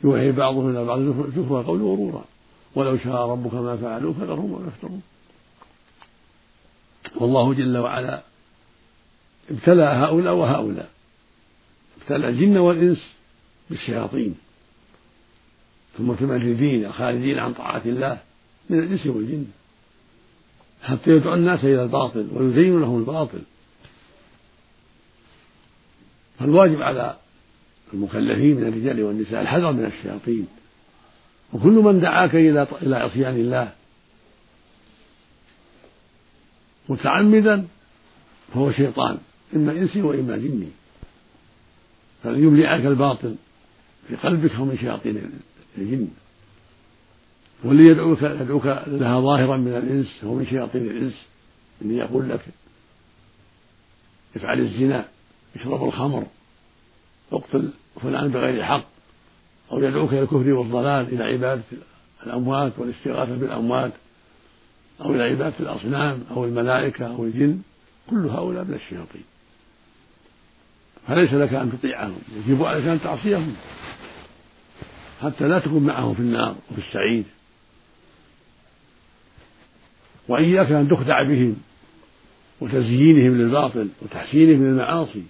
يوحي 0.04 0.32
بعضهم 0.32 0.70
إلى 0.70 0.84
بعض 0.84 1.00
زخرف 1.00 1.52
قول 1.52 1.82
غرورا. 1.82 2.24
ولو 2.74 2.98
شاء 2.98 3.28
ربك 3.28 3.54
ما 3.54 3.76
فعلوا 3.76 4.12
فذرهم 4.12 4.52
وما 4.52 4.68
يفترون. 4.68 5.02
والله 7.16 7.54
جل 7.54 7.78
وعلا 7.78 8.22
ابتلى 9.50 9.82
هؤلاء 9.82 10.34
وهؤلاء. 10.34 10.90
ابتلى 12.00 12.28
الجن 12.28 12.56
والإنس 12.56 13.06
بالشياطين. 13.70 14.34
ثم 15.98 16.04
المتمردين 16.04 16.84
الخارجين 16.84 17.38
عن 17.38 17.52
طاعة 17.52 17.82
الله 17.86 18.18
من 18.70 18.78
الإنس 18.78 19.06
والجن. 19.06 19.46
حتى 20.86 21.10
يدعو 21.10 21.34
الناس 21.34 21.64
إلى 21.64 21.82
الباطل 21.82 22.28
ويزين 22.32 22.80
لهم 22.80 22.98
الباطل. 22.98 23.42
فالواجب 26.38 26.82
على 26.82 27.16
المكلفين 27.94 28.56
من 28.56 28.66
الرجال 28.66 29.02
والنساء 29.02 29.42
الحذر 29.42 29.72
من 29.72 29.84
الشياطين. 29.84 30.46
وكل 31.52 31.72
من 31.72 32.00
دعاك 32.00 32.34
إلى 32.34 32.66
إلى 32.82 32.96
عصيان 32.96 33.34
الله 33.34 33.72
متعمدا 36.88 37.66
فهو 38.54 38.72
شيطان 38.72 39.18
إما 39.56 39.72
إنسي 39.72 40.02
وإما 40.02 40.36
جني. 40.36 40.68
فليملئك 42.22 42.86
الباطل 42.86 43.34
في 44.08 44.16
قلبك 44.16 44.52
هو 44.52 44.64
من 44.64 44.78
شياطين 44.78 45.30
الجن. 45.78 46.08
واللي 47.64 47.86
يدعوك 47.86 48.22
يدعوك 48.22 48.66
لها 48.86 49.20
ظاهرا 49.20 49.56
من 49.56 49.76
الإنس 49.76 50.24
هو 50.24 50.34
من 50.34 50.46
شياطين 50.46 50.82
الإنس 50.82 51.26
إن 51.82 51.94
يقول 51.94 52.28
لك 52.28 52.40
افعل 54.36 54.60
الزنا 54.60 55.08
اشرب 55.56 55.84
الخمر 55.84 56.26
أقتل 57.32 57.70
فلان 58.02 58.28
بغير 58.28 58.64
حق 58.64 58.84
أو 59.72 59.82
يدعوك 59.82 60.12
إلى 60.12 60.22
الكفر 60.22 60.52
والضلال 60.52 61.14
إلى 61.14 61.24
عبادة 61.24 61.62
الأموات 62.26 62.72
والاستغاثة 62.78 63.36
بالأموات 63.36 63.92
أو 65.00 65.14
إلى 65.14 65.22
عبادة 65.22 65.54
الأصنام 65.60 66.24
أو 66.30 66.44
الملائكة 66.44 67.06
أو 67.06 67.24
الجن 67.24 67.60
كل 68.10 68.26
هؤلاء 68.26 68.64
من 68.64 68.74
الشياطين. 68.74 69.24
فليس 71.08 71.32
لك 71.32 71.54
أن 71.54 71.72
تطيعهم 71.72 72.18
يجب 72.46 72.64
عليك 72.64 72.86
أن 72.86 73.00
تعصيهم 73.00 73.54
حتى 75.22 75.48
لا 75.48 75.58
تكون 75.58 75.82
معهم 75.82 76.14
في 76.14 76.20
النار 76.20 76.56
وفي 76.70 76.78
السعير. 76.78 77.24
وإياك 80.28 80.72
أن 80.72 80.88
تخدع 80.88 81.22
بهم 81.22 81.56
وتزيينهم 82.60 83.38
للباطل 83.38 83.88
وتحسينهم 84.02 84.64
للمعاصي. 84.64 85.22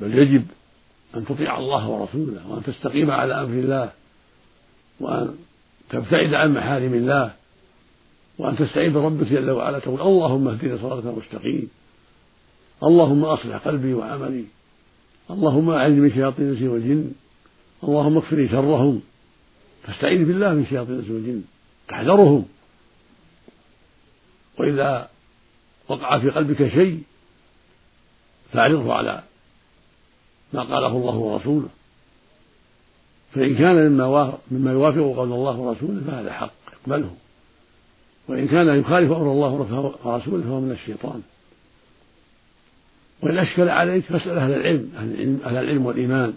بل 0.00 0.18
يجب 0.18 0.44
أن 1.16 1.24
تطيع 1.24 1.58
الله 1.58 1.88
ورسوله 1.88 2.50
وأن 2.50 2.62
تستقيم 2.62 3.10
على 3.10 3.34
أمر 3.34 3.58
الله 3.58 3.92
وأن 5.00 5.34
تبتعد 5.90 6.34
عن 6.34 6.54
محارم 6.54 6.94
الله 6.94 7.32
وأن 8.38 8.56
تستعين 8.56 8.92
بربك 8.92 9.26
جل 9.26 9.50
وعلا. 9.50 9.78
تقول 9.78 10.00
اللهم 10.00 10.48
اهدنا 10.48 10.76
صراطك 10.76 11.06
المستقيم. 11.06 11.70
اللهم 12.82 13.24
أصلح 13.24 13.56
قلبي 13.56 13.94
وعملي. 13.94 14.44
اللهم 15.30 15.70
أعني 15.70 15.94
من 15.94 16.10
شياطين 16.10 16.48
الإنس 16.48 16.62
والجن. 16.62 17.12
اللهم 17.84 18.18
اكفني 18.18 18.48
شرهم. 18.48 19.00
تستعين 19.86 20.24
بالله 20.24 20.54
من 20.54 20.66
شياطين 20.66 20.94
الإنس 20.94 21.10
والجن. 21.10 21.42
تحذرهم 21.90 22.44
وإذا 24.58 25.08
وقع 25.88 26.18
في 26.18 26.30
قلبك 26.30 26.68
شيء 26.68 27.02
فأعرضه 28.52 28.94
على 28.94 29.22
ما 30.52 30.62
قاله 30.62 30.86
الله 30.86 31.14
ورسوله. 31.14 31.68
فإن 33.32 33.54
كان 33.54 33.90
مما 33.90 34.38
مما 34.50 34.72
يوافق 34.72 34.98
قول 34.98 35.32
الله 35.32 35.56
ورسوله 35.56 36.00
فهذا 36.06 36.32
حق 36.32 36.52
اقبله. 36.72 37.14
وإن 38.28 38.48
كان 38.48 38.80
يخالف 38.80 39.12
أمر 39.12 39.32
الله 39.32 39.48
ورسوله 40.04 40.42
فهو 40.42 40.60
من 40.60 40.70
الشيطان. 40.70 41.22
وإن 43.22 43.38
أشكل 43.38 43.68
عليك 43.68 44.04
فاسأل 44.04 44.38
أهل 44.38 44.52
العلم 44.52 44.90
أهل 45.44 45.56
العلم 45.56 45.86
والإيمان. 45.86 46.34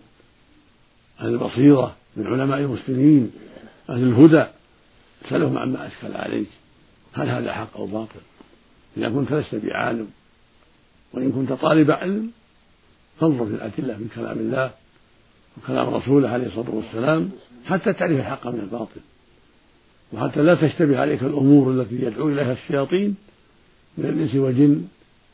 أهل 1.19 1.27
البصيرة 1.27 1.95
من 2.15 2.27
علماء 2.27 2.59
المسلمين 2.59 3.31
أهل 3.89 4.03
الهدى. 4.03 4.45
اسألهم 5.25 5.57
عما 5.57 5.87
أشكل 5.87 6.13
عليك 6.13 6.47
هل 7.13 7.29
هذا 7.29 7.53
حق 7.53 7.77
أو 7.77 7.85
باطل؟ 7.85 8.19
إذا 8.97 9.09
كنت 9.09 9.33
لست 9.33 9.55
بعالم 9.55 10.07
وإن 11.13 11.31
كنت 11.31 11.53
طالب 11.53 11.91
علم 11.91 12.31
فانظر 13.19 13.45
في 13.45 13.51
الأدلة 13.51 13.97
من 13.97 14.09
كلام 14.15 14.39
الله 14.39 14.71
وكلام 15.57 15.89
رسوله 15.89 16.29
عليه 16.29 16.47
الصلاة 16.47 16.75
والسلام 16.75 17.31
حتى 17.65 17.93
تعرف 17.93 18.19
الحق 18.19 18.47
من 18.47 18.59
الباطل. 18.59 19.01
وحتى 20.13 20.41
لا 20.41 20.55
تشتبه 20.55 20.99
عليك 20.99 21.23
الأمور 21.23 21.71
التي 21.71 21.95
يدعو 21.95 22.29
إليها 22.29 22.53
الشياطين 22.53 23.15
من 23.97 24.05
الإنس 24.05 24.35
والجن 24.35 24.87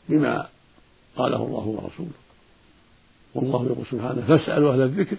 بما 0.08 0.48
قاله 1.16 1.36
الله 1.36 1.66
ورسوله. 1.66 2.10
والله 3.34 3.66
يقول 3.66 3.86
سبحانه 3.90 4.20
فاسألوا 4.28 4.72
أهل 4.72 4.80
الذكر 4.80 5.16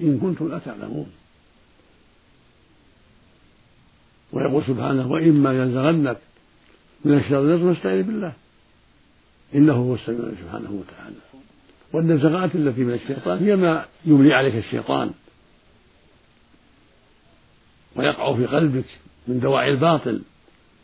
إن 0.00 0.18
كنتم 0.18 0.48
لا 0.48 0.58
تعلمون. 0.58 1.06
ويقول 4.34 4.64
سبحانه 4.64 5.10
وإما 5.12 5.52
ينزغنك 5.52 6.18
من 7.04 7.18
الشيطان 7.18 7.46
نزغ 7.46 7.74
فاستعذ 7.74 8.02
بالله. 8.02 8.32
إنه 9.54 9.72
هو 9.72 9.94
السميع 9.94 10.30
سبحانه 10.40 10.70
وتعالى. 10.70 11.16
والنزغات 11.92 12.54
التي 12.54 12.80
من 12.80 12.94
الشيطان 12.94 13.44
هي 13.44 13.56
ما 13.56 13.84
يملي 14.04 14.34
عليك 14.34 14.54
الشيطان. 14.54 15.10
ويقع 17.96 18.34
في 18.34 18.46
قلبك 18.46 18.84
من 19.28 19.40
دواعي 19.40 19.70
الباطل. 19.70 20.22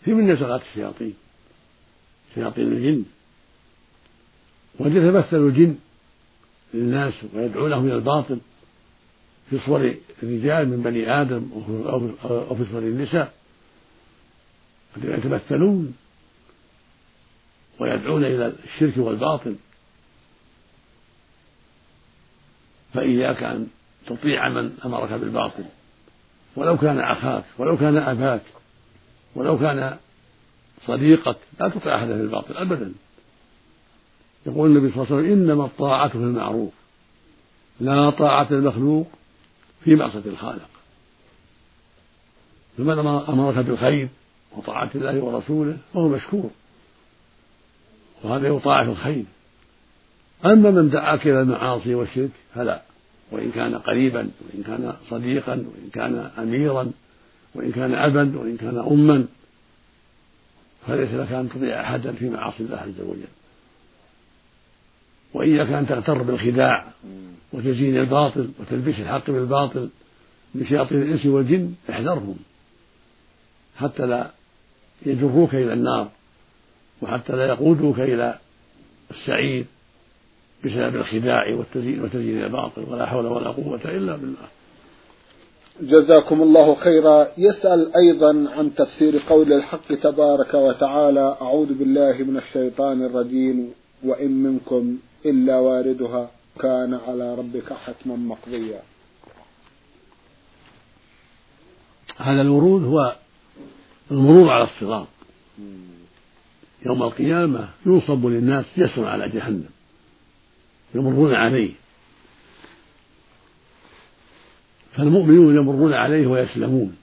في 0.05 0.15
من 0.15 0.31
نزغات 0.31 0.61
الشياطين. 0.71 1.15
شياطين 2.35 2.73
الجن. 2.73 3.05
وقد 4.79 4.95
يتمثل 4.95 5.37
الجن 5.37 5.77
للناس 6.75 7.15
ويدعونهم 7.35 7.87
إلى 7.87 7.95
الباطل 7.95 8.39
في 9.51 9.59
صور 9.59 9.95
الرجال 10.23 10.69
من 10.69 10.83
بني 10.83 11.21
آدم 11.21 11.43
أو 12.25 12.55
في 12.55 12.65
صور 12.73 12.83
النساء. 12.83 13.40
قد 14.97 15.05
يتمثلون 15.05 15.95
ويدعون 17.79 18.25
إلى 18.25 18.53
الشرك 18.65 18.97
والباطل. 18.97 19.57
فإياك 22.95 23.43
أن 23.43 23.67
تطيع 24.07 24.49
من 24.49 24.73
أمرك 24.85 25.13
بالباطل. 25.13 25.65
ولو 26.57 26.77
كان 26.77 26.99
أخاك 26.99 27.45
ولو 27.59 27.77
كان 27.77 27.97
أباك 27.97 28.43
ولو 29.35 29.59
كان 29.59 29.99
صديقك 30.87 31.37
لا 31.61 31.69
تطيع 31.69 31.97
أحدا 31.97 32.17
في 32.17 32.23
الباطل 32.23 32.57
أبدا. 32.57 32.93
يقول 34.47 34.71
النبي 34.71 34.93
صلى 34.93 35.05
الله 35.05 35.17
عليه 35.17 35.27
وسلم 35.27 35.43
إنما 35.43 35.65
الطاعة 35.65 36.09
في 36.09 36.15
المعروف. 36.15 36.73
لا 37.81 38.11
طاعة 38.11 38.49
المخلوق 38.51 39.09
في 39.85 39.97
معصية 39.97 40.23
الخالق. 40.27 40.69
فمن 42.79 42.99
أمرك 43.07 43.55
بالخير؟ 43.55 44.09
وطاعة 44.57 44.91
الله 44.95 45.25
ورسوله 45.25 45.77
فهو 45.95 46.09
مشكور. 46.09 46.51
وهذا 48.23 48.49
يطاع 48.49 48.85
في 48.85 48.91
الخير. 48.91 49.25
أما 50.45 50.71
من 50.71 50.91
دعاك 50.91 51.27
إلى 51.27 51.41
المعاصي 51.41 51.95
والشرك 51.95 52.31
فلا. 52.55 52.83
وإن 53.33 53.51
كان 53.51 53.75
قريبا 53.75 54.19
وإن 54.19 54.63
كان 54.63 54.95
صديقا 55.11 55.53
وإن 55.53 55.91
كان 55.93 56.31
أميرا 56.39 56.91
وإن 57.55 57.73
كان 57.73 57.95
أبا 57.95 58.39
وإن 58.39 58.57
كان 58.57 58.79
أما 58.79 59.27
فليس 60.87 61.11
لك 61.11 61.33
أن 61.33 61.49
تطيع 61.49 61.81
أحدا 61.81 62.13
في 62.13 62.31
معاصي 62.31 62.63
الله 62.63 62.77
عز 62.77 63.01
وجل. 63.01 63.25
وإياك 65.35 65.69
أن 65.69 65.87
تغتر 65.87 66.23
بالخداع 66.23 66.93
وتزيين 67.53 67.97
الباطل 67.97 68.51
وتلبيس 68.61 69.01
الحق 69.01 69.31
بالباطل 69.31 69.89
من 70.55 70.67
شياطين 70.67 71.03
الإنس 71.03 71.27
والجن 71.27 71.75
احذرهم 71.91 72.37
حتى 73.77 74.07
لا 74.07 74.31
يجروك 75.07 75.55
إلى 75.55 75.73
النار 75.73 76.09
وحتى 77.03 77.33
لا 77.33 77.47
يقودوك 77.47 78.01
إلى 78.01 78.39
السعير 79.11 79.65
بسبب 80.65 80.97
الخداع 80.97 81.55
والتزيين 81.55 82.03
وتزيين 82.03 82.45
الباطل 82.45 82.85
ولا 82.89 83.07
حول 83.07 83.27
ولا 83.27 83.51
قوة 83.51 83.81
إلا 83.85 84.17
بالله. 84.17 84.49
جزاكم 85.81 86.43
الله 86.43 86.75
خيرا. 86.75 87.29
يسأل 87.39 87.93
أيضا 87.97 88.51
عن 88.51 88.75
تفسير 88.75 89.23
قول 89.29 89.53
الحق 89.53 89.95
تبارك 90.03 90.55
وتعالى 90.55 91.37
أعوذ 91.43 91.75
بالله 91.75 92.19
من 92.19 92.37
الشيطان 92.37 93.03
الرجيم 93.03 93.73
وإن 94.05 94.31
منكم 94.31 94.99
إلا 95.27 95.59
واردها 95.59 96.31
كان 96.61 96.95
على 96.95 97.35
ربك 97.35 97.73
حتما 97.73 98.17
مقضيا. 98.17 98.83
هذا 102.17 102.41
الورود 102.41 102.85
هو 102.85 103.17
المرور 104.11 104.51
على 104.51 104.65
الصراط. 104.65 105.07
يوم 106.87 107.03
القيامة 107.03 107.69
ينصب 107.87 108.27
للناس 108.27 108.65
جسر 108.77 109.07
على 109.07 109.29
جهنم. 109.29 109.69
يمرون 110.95 111.35
عليه. 111.35 111.73
فالمؤمنون 114.93 115.57
يمرون 115.57 115.93
عليه 115.93 116.27
ويسلمون 116.27 116.97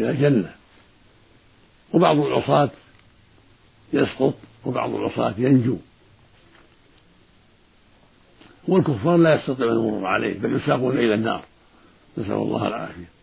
إلى 0.00 0.10
الجنة. 0.10 0.54
وبعض 1.92 2.16
العصاة 2.16 2.70
يسقط 3.92 4.34
وبعض 4.64 4.94
العصاة 4.94 5.34
ينجو. 5.38 5.76
والكفار 8.68 9.16
لا 9.16 9.34
يستطيعون 9.34 9.72
المرور 9.72 10.06
عليه 10.06 10.38
بل 10.38 10.56
يساقون 10.56 10.98
إلى 10.98 11.14
النار. 11.14 11.44
نسأل 12.18 12.32
الله 12.32 12.66
العافية. 12.66 13.15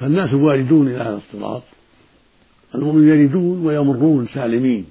فالناس 0.00 0.32
واردون 0.32 0.88
إلى 0.88 0.98
هذا 0.98 1.16
الصراط. 1.16 1.62
المؤمنون 2.74 3.08
يردون 3.08 3.66
ويمرون 3.66 4.28
سالمين. 4.28 4.86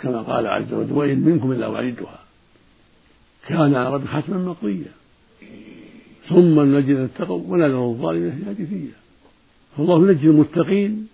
كما 0.00 0.22
قال 0.22 0.46
عز 0.46 0.72
وجل 0.72 0.92
وإن 0.92 1.20
منكم 1.20 1.52
إلا 1.52 1.66
واردها. 1.66 2.24
كان 3.46 3.74
على 3.74 3.94
ربك 3.94 4.06
حتما 4.06 4.38
مقضيا. 4.38 4.92
ثم 6.28 6.60
الذين 6.60 6.96
اتقوا 6.96 7.42
ولا 7.46 7.68
نرى 7.68 7.84
الظالمين 7.84 8.30
فيها. 8.30 8.52
جثيا 8.52 8.92
فالله 9.76 10.10
ينجي 10.10 10.26
المتقين 10.26 11.08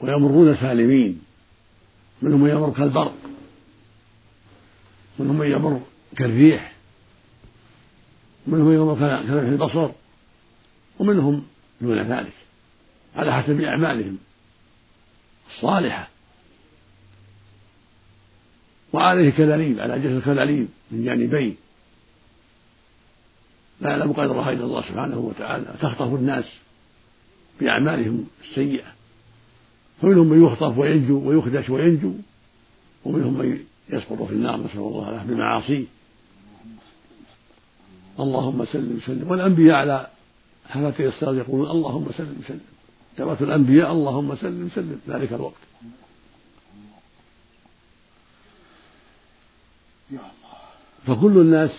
ويمرون 0.00 0.56
سالمين. 0.56 1.20
منهم 2.22 2.40
من 2.40 2.50
يمر 2.50 2.70
كالبرق 2.70 3.14
منهم 5.18 5.38
من 5.38 5.46
يمر 5.46 5.80
كالريح 6.16 6.75
منهم 8.46 8.66
من 8.66 8.74
يمر 8.74 8.94
كلمح 8.94 9.48
البصر 9.48 9.90
ومنهم 10.98 11.42
دون 11.80 11.98
ذلك 11.98 12.32
على 13.16 13.32
حسب 13.32 13.60
أعمالهم 13.60 14.18
الصالحة. 15.50 16.08
وعليه 18.92 19.30
كلاليب 19.30 19.80
على 19.80 19.98
جسد 19.98 20.22
كلاليب 20.24 20.68
من 20.90 21.04
جانبين. 21.04 21.56
لا 23.80 23.90
يعلم 23.90 24.12
قدرها 24.12 24.52
الا 24.52 24.64
الله 24.64 24.82
سبحانه 24.82 25.18
وتعالى 25.18 25.74
تخطف 25.80 26.14
الناس 26.14 26.44
بأعمالهم 27.60 28.26
السيئة. 28.40 28.86
فمنهم 30.02 30.26
من 30.26 30.44
يخطف 30.44 30.78
وينجو 30.78 31.28
ويخدش 31.28 31.70
وينجو 31.70 32.12
ومنهم 33.04 33.38
من 33.38 33.64
يسقط 33.90 34.22
في 34.22 34.32
النار 34.32 34.60
نسأل 34.60 34.78
الله 34.78 35.08
العافية 35.08 35.34
بمعاصيه. 35.34 35.84
اللهم 38.20 38.64
سلم 38.72 39.00
سلم 39.06 39.30
والأنبياء 39.30 39.76
على 39.76 40.10
حفاة 40.68 41.06
الصلاة 41.06 41.34
يقولون 41.34 41.70
اللهم 41.70 42.06
سلم 42.16 42.40
سلم 42.48 42.60
دعوة 43.18 43.36
الأنبياء 43.40 43.92
اللهم 43.92 44.36
سلم 44.36 44.70
سلم 44.74 45.00
ذلك 45.08 45.32
الوقت. 45.32 45.62
فكل 51.06 51.38
الناس 51.38 51.70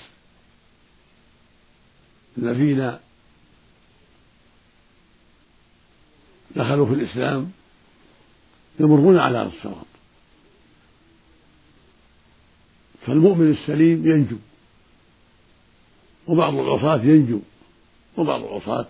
الذين 2.38 2.98
دخلوا 6.56 6.86
في 6.86 6.94
الإسلام 6.94 7.52
يمرون 8.80 9.18
على 9.18 9.44
الصراط 9.44 9.86
فالمؤمن 13.06 13.52
السليم 13.52 14.08
ينجو. 14.08 14.38
وبعض 16.28 16.54
العصاة 16.54 17.02
ينجو 17.04 17.40
وبعض 18.18 18.44
العصاة 18.44 18.86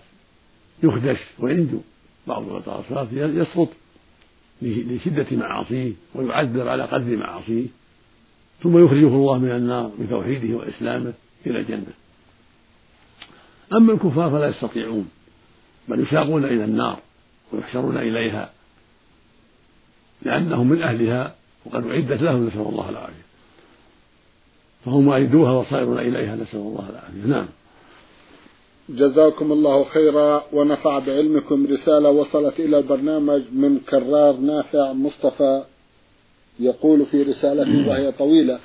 يخدش 0.84 1.20
وينجو 1.40 1.80
بعض 2.28 2.44
العصاة 2.50 3.08
يسقط 3.12 3.70
لشدة 4.62 5.38
معاصيه 5.38 5.94
ويعذر 6.16 6.70
على 6.70 6.84
قدر 6.84 7.18
معاصيه 7.18 7.66
ثم 8.64 8.86
يخرجه 8.86 9.08
الله 9.08 9.38
من 9.38 9.52
النار 9.52 9.92
بتوحيده 10.00 10.58
وإسلامه 10.58 11.14
إلى 11.46 11.60
الجنة. 11.60 11.94
أما 13.74 13.94
الكفار 13.94 14.32
فلا 14.32 14.48
يستطيعون 14.48 15.10
بل 15.88 16.00
يساقون 16.00 16.46
إلى 16.46 16.66
النار 16.66 17.00
ويحشرون 17.54 17.98
إليها 17.98 18.50
لأنهم 20.22 20.70
من 20.70 20.82
أهلها 20.82 21.36
وقد 21.66 21.88
أعدت 21.88 22.22
لهم 22.22 22.48
نسأل 22.48 22.62
الله 22.62 22.90
العافية. 22.90 23.27
فهم 24.88 25.10
أيدوها 25.10 25.52
وصائرون 25.52 26.00
إليها 26.00 26.36
نسأل 26.36 26.60
الله 26.60 26.90
العافية. 26.90 27.28
نعم. 27.28 27.46
جزاكم 28.90 29.52
الله 29.52 29.84
خيرا 29.84 30.44
ونفع 30.54 31.00
بعلمكم 31.00 31.68
رسالة 31.72 32.10
وصلت 32.10 32.60
إلى 32.60 32.78
البرنامج 32.78 33.42
من 33.52 33.80
كرار 33.80 34.38
نافع 34.38 34.94
مصطفى 34.94 35.64
يقول 36.60 37.06
في 37.06 37.22
رسالته 37.22 37.88
وهي 37.90 38.12
طويلة 38.12 38.60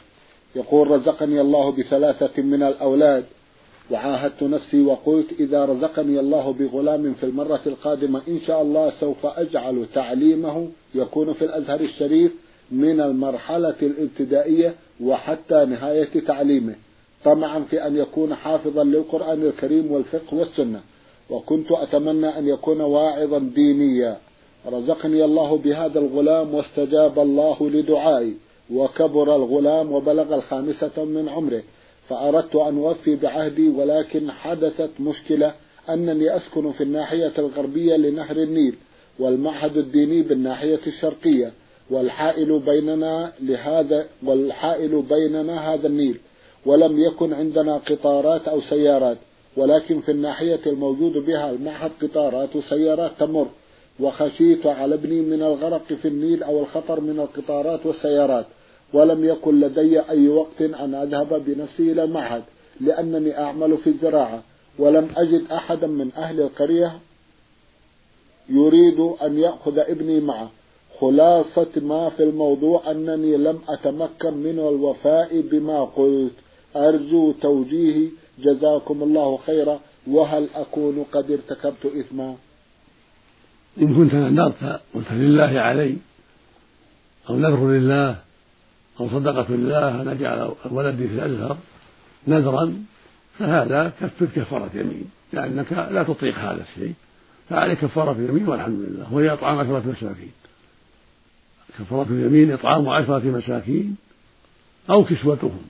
يقول 0.56 0.90
رزقني 0.90 1.40
الله 1.40 1.72
بثلاثة 1.72 2.42
من 2.42 2.62
الأولاد 2.62 3.24
وعاهدت 3.90 4.42
نفسي 4.42 4.82
وقلت 4.82 5.32
إذا 5.40 5.64
رزقني 5.64 6.20
الله 6.20 6.52
بغلام 6.52 7.14
في 7.14 7.26
المرة 7.26 7.60
القادمة 7.66 8.22
إن 8.28 8.40
شاء 8.46 8.62
الله 8.62 8.92
سوف 9.00 9.26
أجعل 9.26 9.86
تعليمه 9.94 10.68
يكون 10.94 11.32
في 11.32 11.44
الأزهر 11.44 11.80
الشريف 11.80 12.32
من 12.72 13.00
المرحلة 13.00 13.74
الابتدائية 13.82 14.74
وحتى 15.00 15.64
نهاية 15.64 16.20
تعليمه. 16.26 16.74
طمعا 17.24 17.60
في 17.60 17.86
أن 17.86 17.96
يكون 17.96 18.34
حافظا 18.34 18.84
للقرآن 18.84 19.42
الكريم 19.42 19.92
والفقه 19.92 20.34
والسنة. 20.34 20.80
وكنت 21.30 21.72
أتمنى 21.72 22.38
أن 22.38 22.48
يكون 22.48 22.80
واعظا 22.80 23.38
دينيا. 23.38 24.16
رزقني 24.66 25.24
الله 25.24 25.56
بهذا 25.56 25.98
الغلام 26.00 26.54
واستجاب 26.54 27.18
الله 27.18 27.70
لدعائي. 27.70 28.34
وكبر 28.74 29.36
الغلام 29.36 29.92
وبلغ 29.92 30.34
الخامسة 30.34 31.04
من 31.04 31.28
عمره. 31.28 31.62
فأردت 32.08 32.56
أن 32.56 32.78
أوفي 32.78 33.16
بعهدي 33.16 33.68
ولكن 33.68 34.30
حدثت 34.30 34.90
مشكلة 35.00 35.54
أنني 35.88 36.36
أسكن 36.36 36.72
في 36.72 36.82
الناحية 36.82 37.32
الغربية 37.38 37.96
لنهر 37.96 38.36
النيل 38.36 38.74
والمعهد 39.18 39.76
الديني 39.76 40.22
بالناحية 40.22 40.80
الشرقية. 40.86 41.52
والحائل 41.92 42.58
بيننا 42.58 43.32
لهذا 43.40 44.06
والحائل 44.22 45.02
بيننا 45.02 45.74
هذا 45.74 45.86
النيل 45.86 46.20
ولم 46.66 46.98
يكن 46.98 47.32
عندنا 47.32 47.76
قطارات 47.76 48.48
أو 48.48 48.60
سيارات 48.60 49.16
ولكن 49.56 50.00
في 50.00 50.10
الناحية 50.12 50.60
الموجود 50.66 51.12
بها 51.12 51.50
المعهد 51.50 51.90
قطارات 52.02 52.56
وسيارات 52.56 53.10
تمر 53.18 53.48
وخشيت 54.00 54.66
على 54.66 54.94
ابني 54.94 55.20
من 55.20 55.42
الغرق 55.42 55.92
في 55.92 56.08
النيل 56.08 56.42
أو 56.42 56.60
الخطر 56.60 57.00
من 57.00 57.20
القطارات 57.20 57.86
والسيارات 57.86 58.46
ولم 58.92 59.24
يكن 59.24 59.60
لدي 59.60 60.00
أي 60.00 60.28
وقت 60.28 60.62
أن 60.62 60.94
أذهب 60.94 61.44
بنفسي 61.46 61.92
إلى 61.92 62.04
المعهد 62.04 62.42
لأنني 62.80 63.38
أعمل 63.38 63.76
في 63.78 63.86
الزراعة 63.86 64.42
ولم 64.78 65.08
أجد 65.16 65.44
أحدا 65.52 65.86
من 65.86 66.10
أهل 66.16 66.40
القرية 66.40 66.98
يريد 68.48 69.00
أن 69.00 69.38
يأخذ 69.38 69.78
ابني 69.78 70.20
معه. 70.20 70.50
خلاصة 71.02 71.72
ما 71.76 72.10
في 72.10 72.22
الموضوع 72.22 72.90
أنني 72.90 73.36
لم 73.36 73.58
أتمكن 73.68 74.34
من 74.34 74.58
الوفاء 74.58 75.40
بما 75.40 75.84
قلت. 75.84 76.32
أرجو 76.76 77.32
توجيهي 77.32 78.08
جزاكم 78.38 79.02
الله 79.02 79.38
خيرا. 79.46 79.80
وهل 80.06 80.48
أكون 80.54 81.04
قد 81.12 81.30
ارتكبت 81.30 81.84
إثما؟ 81.86 82.34
إن 83.82 83.94
كنت 83.94 84.14
نذرت 84.14 84.80
قلت 84.94 85.12
لله 85.12 85.60
علي 85.60 85.96
أو 87.30 87.36
نذر 87.36 87.68
لله 87.68 88.16
أو 89.00 89.08
صدقة 89.08 89.46
لله 89.50 90.02
أن 90.02 90.08
أجعل 90.08 90.50
ولدي 90.70 91.08
في 91.08 91.14
الأزهر 91.14 91.56
نذرا 92.28 92.74
فهذا 93.38 93.92
كفر 94.00 94.26
كفارة 94.36 94.70
يمين. 94.74 95.10
لأنك 95.32 95.72
لا 95.72 96.02
تطيق 96.02 96.38
هذا 96.38 96.62
الشيء. 96.62 96.94
فعليك 97.48 97.78
كفارة 97.78 98.16
يمين 98.18 98.48
والحمد 98.48 98.78
لله. 98.78 99.14
وهي 99.14 99.32
إطعام 99.32 99.58
عشرة 99.58 99.82
مساكين. 99.86 100.32
كفارة 101.78 102.06
اليمين 102.10 102.52
إطعام 102.52 102.88
عشرة 102.88 103.24
مساكين 103.24 103.96
أو 104.90 105.04
كسوتهم 105.04 105.62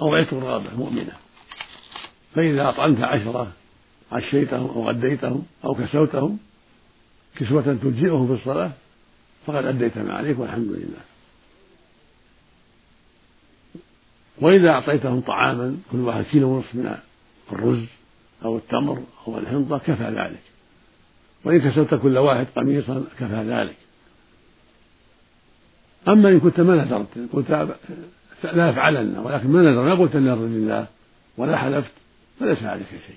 أو 0.00 0.14
عتق 0.14 0.34
رغبة 0.34 0.76
مؤمنة. 0.76 1.12
فإذا 2.34 2.68
أطعمت 2.68 3.00
عشرة 3.00 3.52
عشيتهم 4.12 4.68
أو 4.68 4.88
غديتهم 4.88 5.46
أو 5.64 5.74
كسوتهم 5.74 6.38
كسوة 7.36 7.62
تجزئهم 7.62 8.26
في 8.26 8.32
الصلاة 8.32 8.70
فقد 9.46 9.64
أديت 9.64 9.98
ما 9.98 10.14
عليك 10.14 10.38
والحمد 10.38 10.66
لله. 10.66 11.00
وإذا 14.40 14.70
أعطيتهم 14.70 15.20
طعاما 15.20 15.76
كل 15.92 15.98
واحد 15.98 16.24
كيلو 16.24 16.48
ونصف 16.48 16.74
من 16.74 16.96
الرز 17.52 17.84
أو 18.44 18.56
التمر 18.56 19.02
أو 19.26 19.38
الحنطة 19.38 19.78
كفى 19.78 20.04
ذلك. 20.04 20.42
وإن 21.44 21.60
كسوت 21.60 21.94
كل 21.94 22.18
واحد 22.18 22.46
قميصا 22.56 23.04
كفى 23.18 23.44
ذلك. 23.48 23.76
أما 26.08 26.28
إن 26.28 26.40
كنت 26.40 26.60
ما 26.60 26.84
نذرت 26.84 27.06
قلت 27.32 27.50
لا 28.44 28.70
أفعلن 28.70 29.18
ولكن 29.18 29.48
ما 29.48 29.62
نذر 29.62 29.82
ما 29.82 29.94
قلت 29.94 30.16
النذر 30.16 30.46
لله 30.46 30.86
ولا 31.36 31.56
حلفت 31.56 31.92
فليس 32.40 32.62
عليك 32.62 32.86
شيء. 32.86 33.16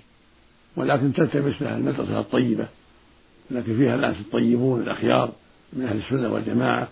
ولكن 0.76 1.14
تلتمس 1.14 1.62
لها 1.62 1.78
المدرسة 1.78 2.20
الطيبة 2.20 2.68
التي 3.52 3.76
فيها 3.76 3.96
الناس 3.96 4.16
الطيبون 4.20 4.82
الأخيار 4.82 5.32
من 5.74 5.86
أهل 5.86 5.98
السنة 5.98 6.34
والجماعة 6.34 6.88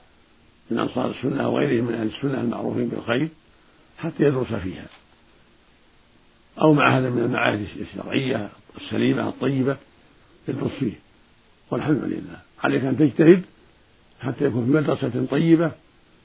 من 0.71 0.79
أنصار 0.79 1.09
السنة 1.09 1.49
وغيرهم 1.49 1.85
من 1.85 1.93
أهل 1.93 2.07
السنة 2.07 2.41
المعروفين 2.41 2.87
بالخير 2.87 3.29
حتى 3.97 4.23
يدرس 4.23 4.53
فيها. 4.53 4.85
أو 6.61 6.73
مع 6.73 6.97
هذا 6.97 7.09
من 7.09 7.21
المعاهد 7.21 7.67
الشرعية 7.79 8.49
السليمة 8.77 9.29
الطيبة 9.29 9.77
يدرس 10.47 10.71
فيه 10.71 10.93
والحمد 11.71 12.03
لله. 12.03 12.39
عليك 12.63 12.83
أن 12.83 12.97
تجتهد 12.97 13.41
حتى 14.21 14.45
يكون 14.45 14.65
في 14.65 14.71
مدرسة 14.71 15.25
طيبة 15.31 15.71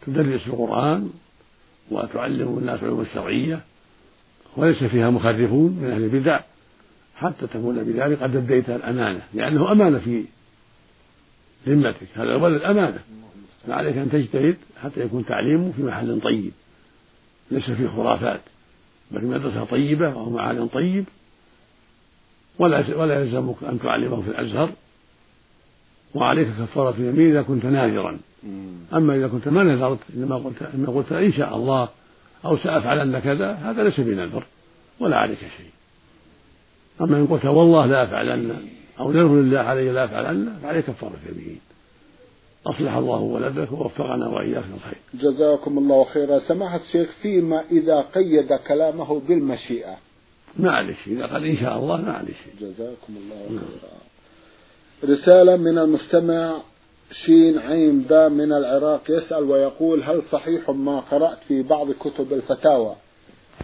تدرس 0.07 0.47
القرآن 0.47 1.11
وتعلم 1.90 2.59
الناس 2.59 2.81
العلوم 2.81 3.01
الشرعية 3.01 3.61
وليس 4.57 4.85
فيها 4.85 5.11
مخرفون 5.11 5.79
من 5.83 5.90
أهل 5.90 6.05
البدع 6.05 6.40
حتى 7.17 7.47
تكون 7.47 7.85
بذلك 7.85 8.23
قد 8.23 8.37
أديت 8.37 8.71
الأمانة 8.71 9.23
لأنه 9.35 9.73
أمانة 9.73 9.99
في 9.99 10.25
ذمتك 11.67 12.09
هذا 12.14 12.37
الولد 12.37 12.62
أمانة 12.62 13.01
فعليك 13.67 13.97
أن 13.97 14.11
تجتهد 14.11 14.57
حتى 14.83 15.01
يكون 15.01 15.27
تعليمه 15.27 15.73
في 15.77 15.83
محل 15.83 16.21
طيب 16.21 16.53
ليس 17.51 17.71
فيه 17.71 17.88
خرافات 17.88 18.40
بل 19.11 19.21
في 19.21 19.27
مدرسة 19.27 19.64
طيبة 19.64 20.09
وهو 20.09 20.31
معالم 20.31 20.67
طيب. 20.67 21.05
ولا 22.59 22.97
ولا 22.97 23.21
يلزمك 23.21 23.57
أن 23.64 23.81
تعلمه 23.81 24.23
في 24.23 24.29
الأزهر. 24.29 24.71
وعليك 26.14 26.49
كفارة 26.49 26.95
اليمين 26.99 27.31
إذا 27.31 27.43
كنت 27.43 27.67
ناذرا 27.67 28.19
أما 28.93 29.17
إذا 29.17 29.29
كنت 29.29 29.49
ما 29.49 29.63
نذرت 29.63 29.99
إنما 30.17 30.37
قلت 30.37 30.63
إنما 30.75 30.93
قلت 30.93 31.13
إن 31.13 31.33
شاء 31.33 31.57
الله 31.57 31.89
أو 32.45 32.57
سأفعلن 32.57 33.19
كذا 33.19 33.53
هذا 33.53 33.85
ليس 33.85 34.01
بنذر 34.01 34.45
ولا 35.01 35.17
عليك 35.17 35.39
شيء. 35.39 35.71
أما 37.01 37.17
إن 37.17 37.27
قلت 37.27 37.45
والله 37.45 37.87
لا 37.87 38.05
أفعلن 38.05 38.57
أو 39.01 39.13
نذر 39.13 39.35
لله 39.35 39.59
علي 39.59 39.91
لا 39.91 40.05
أفعلن 40.05 40.59
فعليك 40.63 40.87
كفارة 40.87 41.19
يمين 41.29 41.61
أصلح 42.67 42.95
الله 42.95 43.21
ولدك 43.21 43.73
ووفقنا 43.73 44.29
وإياك 44.29 44.65
الخير 44.75 44.99
جزاكم 45.15 45.79
الله 45.79 46.05
خيرا. 46.05 46.39
سماحة 46.39 46.77
الشيخ 46.77 47.11
فيما 47.23 47.65
إذا 47.71 48.01
قيد 48.01 48.53
كلامه 48.53 49.21
بالمشيئة. 49.21 49.97
ما 50.57 50.71
عليه 50.71 50.95
شيء. 51.05 51.17
إذا 51.17 51.27
قال 51.27 51.45
إن 51.45 51.57
شاء 51.57 51.79
الله 51.79 51.97
ما 51.97 52.13
عليه 52.13 52.35
شيء. 52.45 52.55
جزاكم 52.61 53.17
الله. 53.17 53.49
خيرا. 53.49 55.15
رسالة 55.15 55.57
من 55.57 55.79
المستمع 55.79 56.57
شين 57.12 57.59
عين 57.59 58.01
باء 58.01 58.29
من 58.29 58.53
العراق 58.53 59.03
يسأل 59.11 59.45
ويقول 59.45 60.03
هل 60.03 60.23
صحيح 60.33 60.71
ما 60.71 61.01
قرأت 61.01 61.38
في 61.49 61.62
بعض 61.62 61.90
كتب 61.90 62.33
الفتاوى 62.33 62.95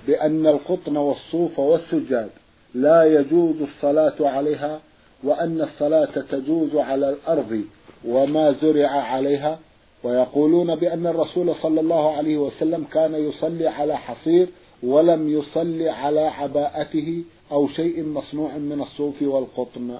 بأن 0.06 0.46
القطن 0.46 0.96
والصوف 0.96 1.58
والسجاد 1.58 2.30
لا 2.74 3.04
يجوز 3.04 3.56
الصلاة 3.62 4.14
عليها 4.20 4.80
وأن 5.24 5.60
الصلاة 5.60 6.24
تجوز 6.30 6.76
على 6.76 7.10
الأرض 7.10 7.64
وما 8.04 8.52
زرع 8.52 8.88
عليها؟ 8.88 9.58
ويقولون 10.04 10.74
بأن 10.74 11.06
الرسول 11.06 11.54
صلى 11.62 11.80
الله 11.80 12.16
عليه 12.16 12.38
وسلم 12.38 12.84
كان 12.84 13.14
يصلي 13.14 13.68
على 13.68 13.96
حصير 13.96 14.48
ولم 14.82 15.28
يصلي 15.38 15.88
على 15.88 16.20
عباءته 16.20 17.24
أو 17.52 17.68
شيء 17.68 18.04
مصنوع 18.04 18.56
من 18.56 18.80
الصوف 18.82 19.22
والقطن. 19.22 19.98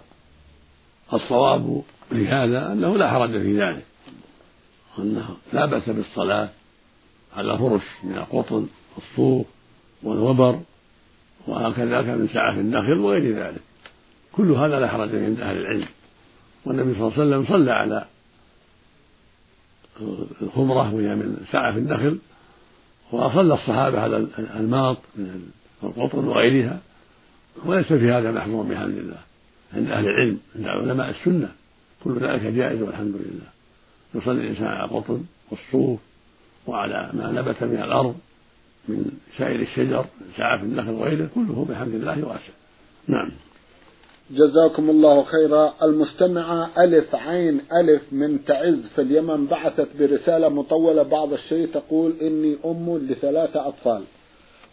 الصواب 1.13 1.83
لهذا 2.13 2.73
أنه 2.73 2.97
لا 2.97 3.11
حرج 3.11 3.31
في 3.31 3.61
ذلك. 3.61 3.85
أنه 4.99 5.37
لا 5.53 5.67
بأس 5.67 5.91
بالصلاة 5.91 6.49
على 7.37 7.59
فرش 7.59 7.83
من 8.05 8.19
القطن 8.19 8.67
والصوف 8.97 9.47
والوبر 10.03 10.61
وهكذا 11.47 12.17
من 12.17 12.29
سعف 12.29 12.59
النخل 12.59 12.99
وغير 12.99 13.37
ذلك. 13.37 13.61
كل 14.33 14.51
هذا 14.51 14.81
لا 14.81 14.89
حرج 14.89 15.15
عند 15.15 15.41
أهل 15.41 15.57
العلم. 15.57 15.89
والنبي 16.65 16.95
صلى 16.95 17.03
الله 17.03 17.13
عليه 17.13 17.23
وسلم 17.23 17.47
صلى 17.47 17.71
على 17.71 18.05
الخمرة 20.43 20.95
وهي 20.95 21.15
من 21.15 21.47
سعف 21.53 21.77
النخل 21.77 22.19
وصلى 23.13 23.55
الصحابة 23.55 24.01
على 24.01 24.27
الماط 24.39 24.97
من 25.17 25.51
القطن 25.83 26.25
وغيرها. 26.25 26.81
وليس 27.65 27.93
في 27.93 28.11
هذا 28.11 28.33
محظور 28.33 28.65
بحمد 28.65 28.97
الله 28.97 29.19
عند 29.75 29.91
أهل 29.91 30.05
العلم 30.05 30.39
عند 30.57 30.67
علماء 30.67 31.11
السنة. 31.11 31.53
كل 32.05 32.19
ذلك 32.19 32.43
جائز 32.43 32.83
والحمد 32.83 33.15
لله. 33.15 33.51
يصلي 34.15 34.41
الإنسان 34.41 34.67
على 34.67 34.91
القطن 34.91 35.21
والصوف 35.51 35.99
وعلى 36.67 37.11
ما 37.13 37.33
نبت 37.33 37.63
من 37.63 37.83
الأرض 37.83 38.15
من 38.89 39.11
سائر 39.39 39.61
الشجر 39.61 40.05
من 40.21 40.27
سعف 40.37 40.63
النخل 40.63 40.91
وغيره 40.91 41.29
كله 41.35 41.67
بحمد 41.69 41.95
الله 41.95 42.25
واسع. 42.25 42.53
نعم. 43.07 43.31
جزاكم 44.31 44.91
الله 44.91 45.25
خيرا. 45.25 45.75
المستمعة 45.83 46.71
ألف 46.79 47.15
عين 47.15 47.61
ألف 47.73 48.03
من 48.13 48.45
تعز 48.45 48.87
في 48.95 49.01
اليمن 49.01 49.47
بعثت 49.47 49.89
برسالة 49.99 50.49
مطولة 50.49 51.03
بعض 51.03 51.33
الشيء 51.33 51.67
تقول 51.67 52.13
إني 52.23 52.57
أم 52.65 52.99
لثلاثة 52.99 53.69
أطفال. 53.69 54.03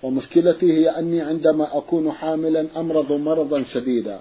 ومشكلتي 0.03 0.73
هي 0.73 0.89
أني 0.89 1.21
عندما 1.21 1.77
أكون 1.77 2.11
حاملا 2.11 2.67
أمرض 2.77 3.11
مرضا 3.11 3.63
شديدا. 3.63 4.19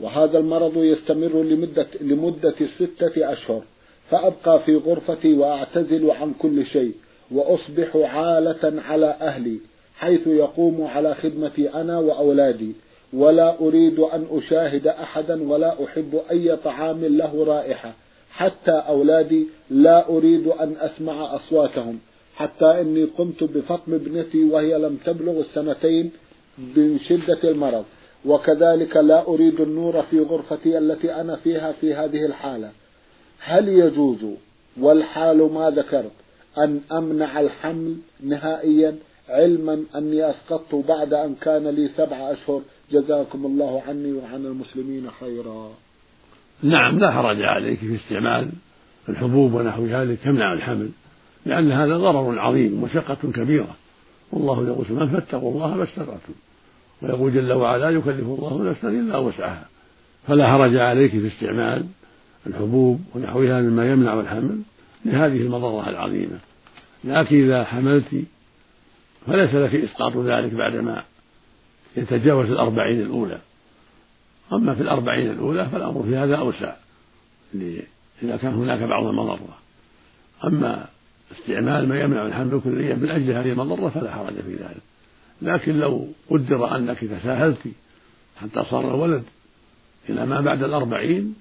وهذا 0.00 0.38
المرض 0.38 0.76
يستمر 0.76 1.42
لمدة, 1.42 1.86
لمدة 2.00 2.54
ستة 2.78 3.32
أشهر 3.32 3.62
فأبقى 4.10 4.60
في 4.60 4.76
غرفتي 4.76 5.34
وأعتزل 5.34 6.10
عن 6.10 6.32
كل 6.38 6.66
شيء 6.66 6.92
وأصبح 7.30 7.96
عالة 7.96 8.82
على 8.82 9.06
أهلي 9.06 9.58
حيث 9.96 10.26
يقوم 10.26 10.82
على 10.84 11.14
خدمتي 11.14 11.68
أنا 11.68 11.98
وأولادي 11.98 12.72
ولا 13.12 13.60
أريد 13.60 13.98
أن 13.98 14.26
أشاهد 14.30 14.86
أحدا 14.86 15.48
ولا 15.48 15.84
أحب 15.84 16.20
أي 16.30 16.56
طعام 16.56 17.04
له 17.04 17.44
رائحة 17.44 17.92
حتى 18.30 18.70
أولادي 18.70 19.46
لا 19.70 20.08
أريد 20.08 20.46
أن 20.46 20.74
أسمع 20.78 21.34
أصواتهم 21.36 21.98
حتى 22.36 22.80
إني 22.80 23.04
قمت 23.04 23.44
بفطم 23.44 23.94
ابنتي 23.94 24.44
وهي 24.44 24.78
لم 24.78 24.98
تبلغ 25.04 25.40
السنتين 25.40 26.10
من 26.58 26.98
شدة 27.08 27.50
المرض. 27.50 27.84
وكذلك 28.24 28.96
لا 28.96 29.28
أريد 29.28 29.60
النور 29.60 30.02
في 30.02 30.20
غرفتي 30.20 30.78
التي 30.78 31.14
أنا 31.14 31.36
فيها 31.36 31.72
في 31.72 31.94
هذه 31.94 32.26
الحالة. 32.26 32.70
هل 33.40 33.68
يجوز 33.68 34.26
والحال 34.80 35.52
ما 35.52 35.70
ذكرت 35.70 36.12
أن 36.58 36.80
أمنع 36.92 37.40
الحمل 37.40 37.96
نهائيا 38.20 38.96
علما 39.28 39.84
أني 39.96 40.30
أسقطت 40.30 40.74
بعد 40.74 41.14
أن 41.14 41.34
كان 41.34 41.68
لي 41.68 41.88
سبع 41.88 42.32
أشهر؟ 42.32 42.62
جزاكم 42.92 43.46
الله 43.46 43.82
عني 43.88 44.12
وعن 44.12 44.46
المسلمين 44.46 45.10
خيرا. 45.20 45.70
نعم 46.62 46.98
لا 46.98 47.10
حرج 47.10 47.42
عليك 47.42 47.78
في 47.78 47.94
استعمال 47.94 48.48
الحبوب 49.08 49.54
ونحو 49.54 49.86
ذلك 49.86 50.26
يمنع 50.26 50.52
الحمل 50.52 50.90
لأن 51.46 51.72
هذا 51.72 51.96
ضرر 51.96 52.38
عظيم 52.38 52.82
ومشقة 52.82 53.32
كبيرة. 53.34 53.76
والله 54.32 54.66
يقول 54.66 54.86
من 54.90 55.08
فاتقوا 55.08 55.52
الله 55.52 55.74
ما 55.74 55.84
استطعتم. 55.84 56.32
ويقول 57.02 57.34
جل 57.34 57.52
وعلا 57.52 57.90
يكلف 57.90 58.24
الله 58.24 58.70
نفسا 58.70 58.88
إلا 58.88 59.18
وسعها. 59.18 59.68
فلا 60.26 60.48
حرج 60.48 60.76
عليك 60.76 61.10
في 61.10 61.26
استعمال 61.26 61.86
الحبوب 62.46 63.00
ونحوها 63.14 63.60
مما 63.60 63.92
يمنع 63.92 64.20
الحمل 64.20 64.60
لهذه 65.04 65.40
المضرة 65.40 65.88
العظيمة. 65.88 66.38
لكن 67.04 67.44
إذا 67.44 67.64
حملت 67.64 68.24
فليس 69.26 69.54
لك 69.54 69.74
إسقاط 69.74 70.16
ذلك 70.16 70.54
بعدما 70.54 71.04
يتجاوز 71.96 72.50
الأربعين 72.50 73.00
الأولى. 73.00 73.38
أما 74.52 74.74
في 74.74 74.82
الأربعين 74.82 75.30
الأولى 75.30 75.68
فالأمر 75.68 76.02
في 76.02 76.16
هذا 76.16 76.36
أوسع 76.36 76.74
إذا 78.22 78.36
كان 78.36 78.54
هناك 78.54 78.78
بعض 78.78 79.06
المضرة. 79.06 79.58
أما 80.44 80.86
استعمال 81.32 81.88
ما 81.88 82.00
يمنع 82.00 82.26
الحمل 82.26 82.60
كليا 82.64 82.94
من 82.94 83.10
أجل 83.10 83.30
هذه 83.30 83.52
المضرة 83.52 83.88
فلا 83.88 84.14
حرج 84.14 84.34
في 84.34 84.54
ذلك. 84.54 84.82
لكن 85.42 85.78
لو 85.78 86.08
قدر 86.30 86.76
أنك 86.76 86.98
تساهلت 86.98 87.58
حتى 88.36 88.64
صار 88.70 88.94
الولد 88.94 89.22
إلى 90.08 90.26
ما 90.26 90.40
بعد 90.40 90.62
الأربعين 90.62 91.34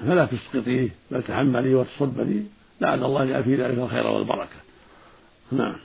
فلا 0.00 0.24
تسقطيه 0.24 0.88
بل 1.10 1.22
تحملي 1.22 1.74
وتصبري. 1.74 2.46
لعل 2.80 3.04
الله 3.04 3.24
يجعل 3.24 3.44
في 3.44 3.54
ذلك 3.54 3.78
الخير 3.78 4.06
والبركة. 4.06 4.60
نعم. 5.52 5.76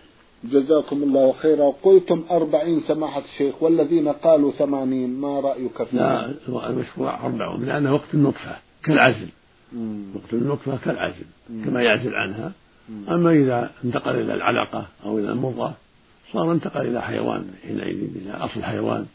جزاكم 0.44 1.04
الله 1.04 1.34
خيرا. 1.42 1.74
قلتم 1.84 2.24
أربعين 2.32 2.82
سماحة 2.88 3.22
الشيخ 3.34 3.64
والذين 3.64 4.08
قالوا 4.08 4.52
ثمانين 4.52 5.20
ما 5.20 5.40
رأيك 5.40 5.84
فيه 5.84 5.98
لا 5.98 6.70
المشروع 6.70 7.26
أربعون 7.26 7.66
لأنه 7.66 7.94
وقت 7.94 8.14
النطفة 8.14 8.56
كالعزل. 8.84 9.30
مم. 9.74 10.04
وقت 10.16 10.34
النطفة 10.34 10.78
كالعزل 10.78 11.26
مم. 11.50 11.66
كما 11.66 11.82
يعزل 11.82 12.16
عنها. 12.16 12.52
مم. 12.90 13.10
أما 13.10 13.32
إذا 13.32 13.72
انتقل 13.86 14.16
إلى 14.16 14.34
العلقة 14.34 14.86
أو 15.06 15.20
إلى 15.20 15.32
المضغة 15.32 15.78
صار 16.34 16.52
انتقل 16.52 16.88
إلى 16.88 17.02
حيوان 17.02 17.52
حينئذ 17.64 18.16
إلى 18.16 18.32
أصل 18.32 18.64
حيوان 18.64 19.06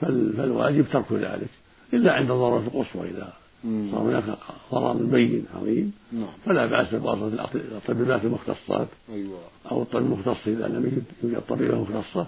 فالواجب 0.00 0.84
ترك 0.92 1.12
ذلك 1.12 1.48
إلا 1.92 2.12
عند 2.12 2.30
الضرورة 2.30 2.60
القصوى 2.60 3.10
إذا 3.10 3.32
صار 3.64 4.00
هناك 4.00 4.24
ضرر 4.72 4.92
بين 4.92 5.46
عظيم 5.56 5.92
نعم. 6.12 6.26
فلا 6.44 6.66
بأس 6.66 6.94
بواسطة 6.94 7.48
الطبيبات 7.54 8.24
المختصات 8.24 8.88
أيوة. 9.12 9.38
أو 9.70 9.82
الطبيب 9.82 10.06
المختص 10.06 10.46
إذا 10.46 10.68
لم 10.68 11.04
يوجد 11.22 11.40
طبيبة 11.48 11.80
مختصة 11.80 12.26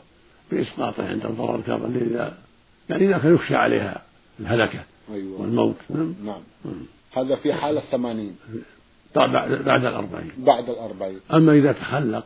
بإسقاطه 0.50 1.08
عند 1.08 1.26
الضرر 1.26 1.56
الكبر 1.56 1.86
إذا 1.86 2.38
يعني 2.90 3.04
إذا 3.04 3.18
كان 3.18 3.34
يخشى 3.34 3.54
عليها 3.54 4.02
الهلكة 4.40 4.80
أيوة. 5.12 5.40
والموت 5.40 5.76
نعم. 5.90 6.14
نعم. 6.24 6.40
نعم. 6.64 6.86
هذا 7.12 7.36
في 7.36 7.52
حال 7.52 7.78
الثمانين 7.78 8.36
بعد 9.16 9.62
بعد 9.64 9.84
الأربعين 9.84 10.32
بعد 10.38 10.70
الأربعين 10.70 11.20
أما 11.32 11.52
إذا 11.52 11.72
تخلق 11.72 12.24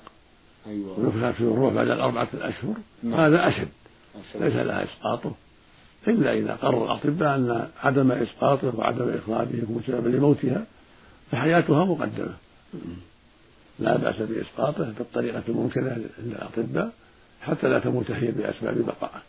أيوة. 0.69 1.01
ونفخ 1.01 1.37
في 1.37 1.41
الروح 1.41 1.73
بعد 1.73 1.87
الأربعة 1.87 2.29
الأشهر. 2.35 2.75
نعم. 3.03 3.21
هذا 3.21 3.49
أشد. 3.49 3.69
ليس 4.35 4.55
لها 4.55 4.85
إسقاطه. 4.85 5.33
إلا 6.09 6.33
إذا 6.33 6.55
قرر 6.55 6.85
الأطباء 6.85 7.37
أن 7.37 7.69
عدم 7.83 8.13
إسقاطه 8.13 8.77
وعدم 8.79 9.15
إخراجه 9.15 9.57
يكون 9.63 9.83
سببا 9.87 10.09
لموتها 10.09 10.67
فحياتها 11.31 11.85
مقدمة. 11.85 12.35
لا 13.79 13.97
بأس 13.97 14.23
بإسقاطه 14.23 14.93
بالطريقة 14.99 15.43
الممكنة 15.49 15.91
عند 15.91 16.07
الأطباء 16.19 16.91
حتى 17.43 17.69
لا 17.69 17.79
تموت 17.79 18.11
هي 18.11 18.31
بأسباب 18.31 18.79
بقائه 18.87 19.23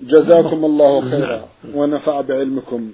جزاكم 0.00 0.64
الله 0.64 1.10
خيرا. 1.10 1.48
ونفع 1.74 2.20
بعلمكم. 2.20 2.92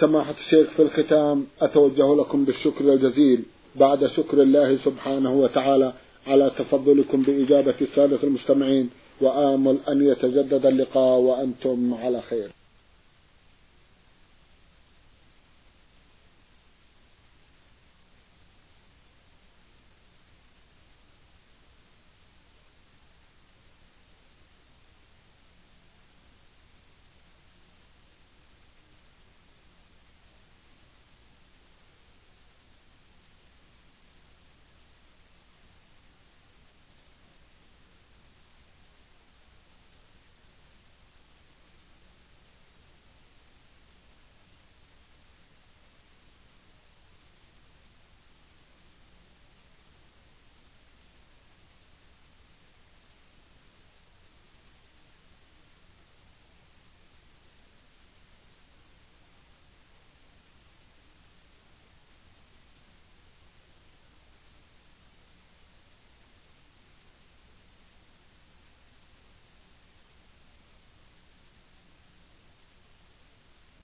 سماحة 0.00 0.34
الشيخ 0.46 0.70
في 0.70 0.82
الختام 0.82 1.46
أتوجه 1.60 2.16
لكم 2.16 2.44
بالشكر 2.44 2.92
الجزيل. 2.92 3.42
بعد 3.76 4.06
شكر 4.06 4.42
الله 4.42 4.76
سبحانه 4.76 5.30
وتعالى 5.30 5.92
على 6.26 6.50
تفضلكم 6.58 7.22
بإجابة 7.22 7.74
السادة 7.80 8.18
المستمعين 8.22 8.90
وآمل 9.20 9.78
أن 9.88 10.06
يتجدد 10.06 10.66
اللقاء 10.66 11.18
وأنتم 11.18 11.94
على 11.94 12.22
خير. 12.22 12.50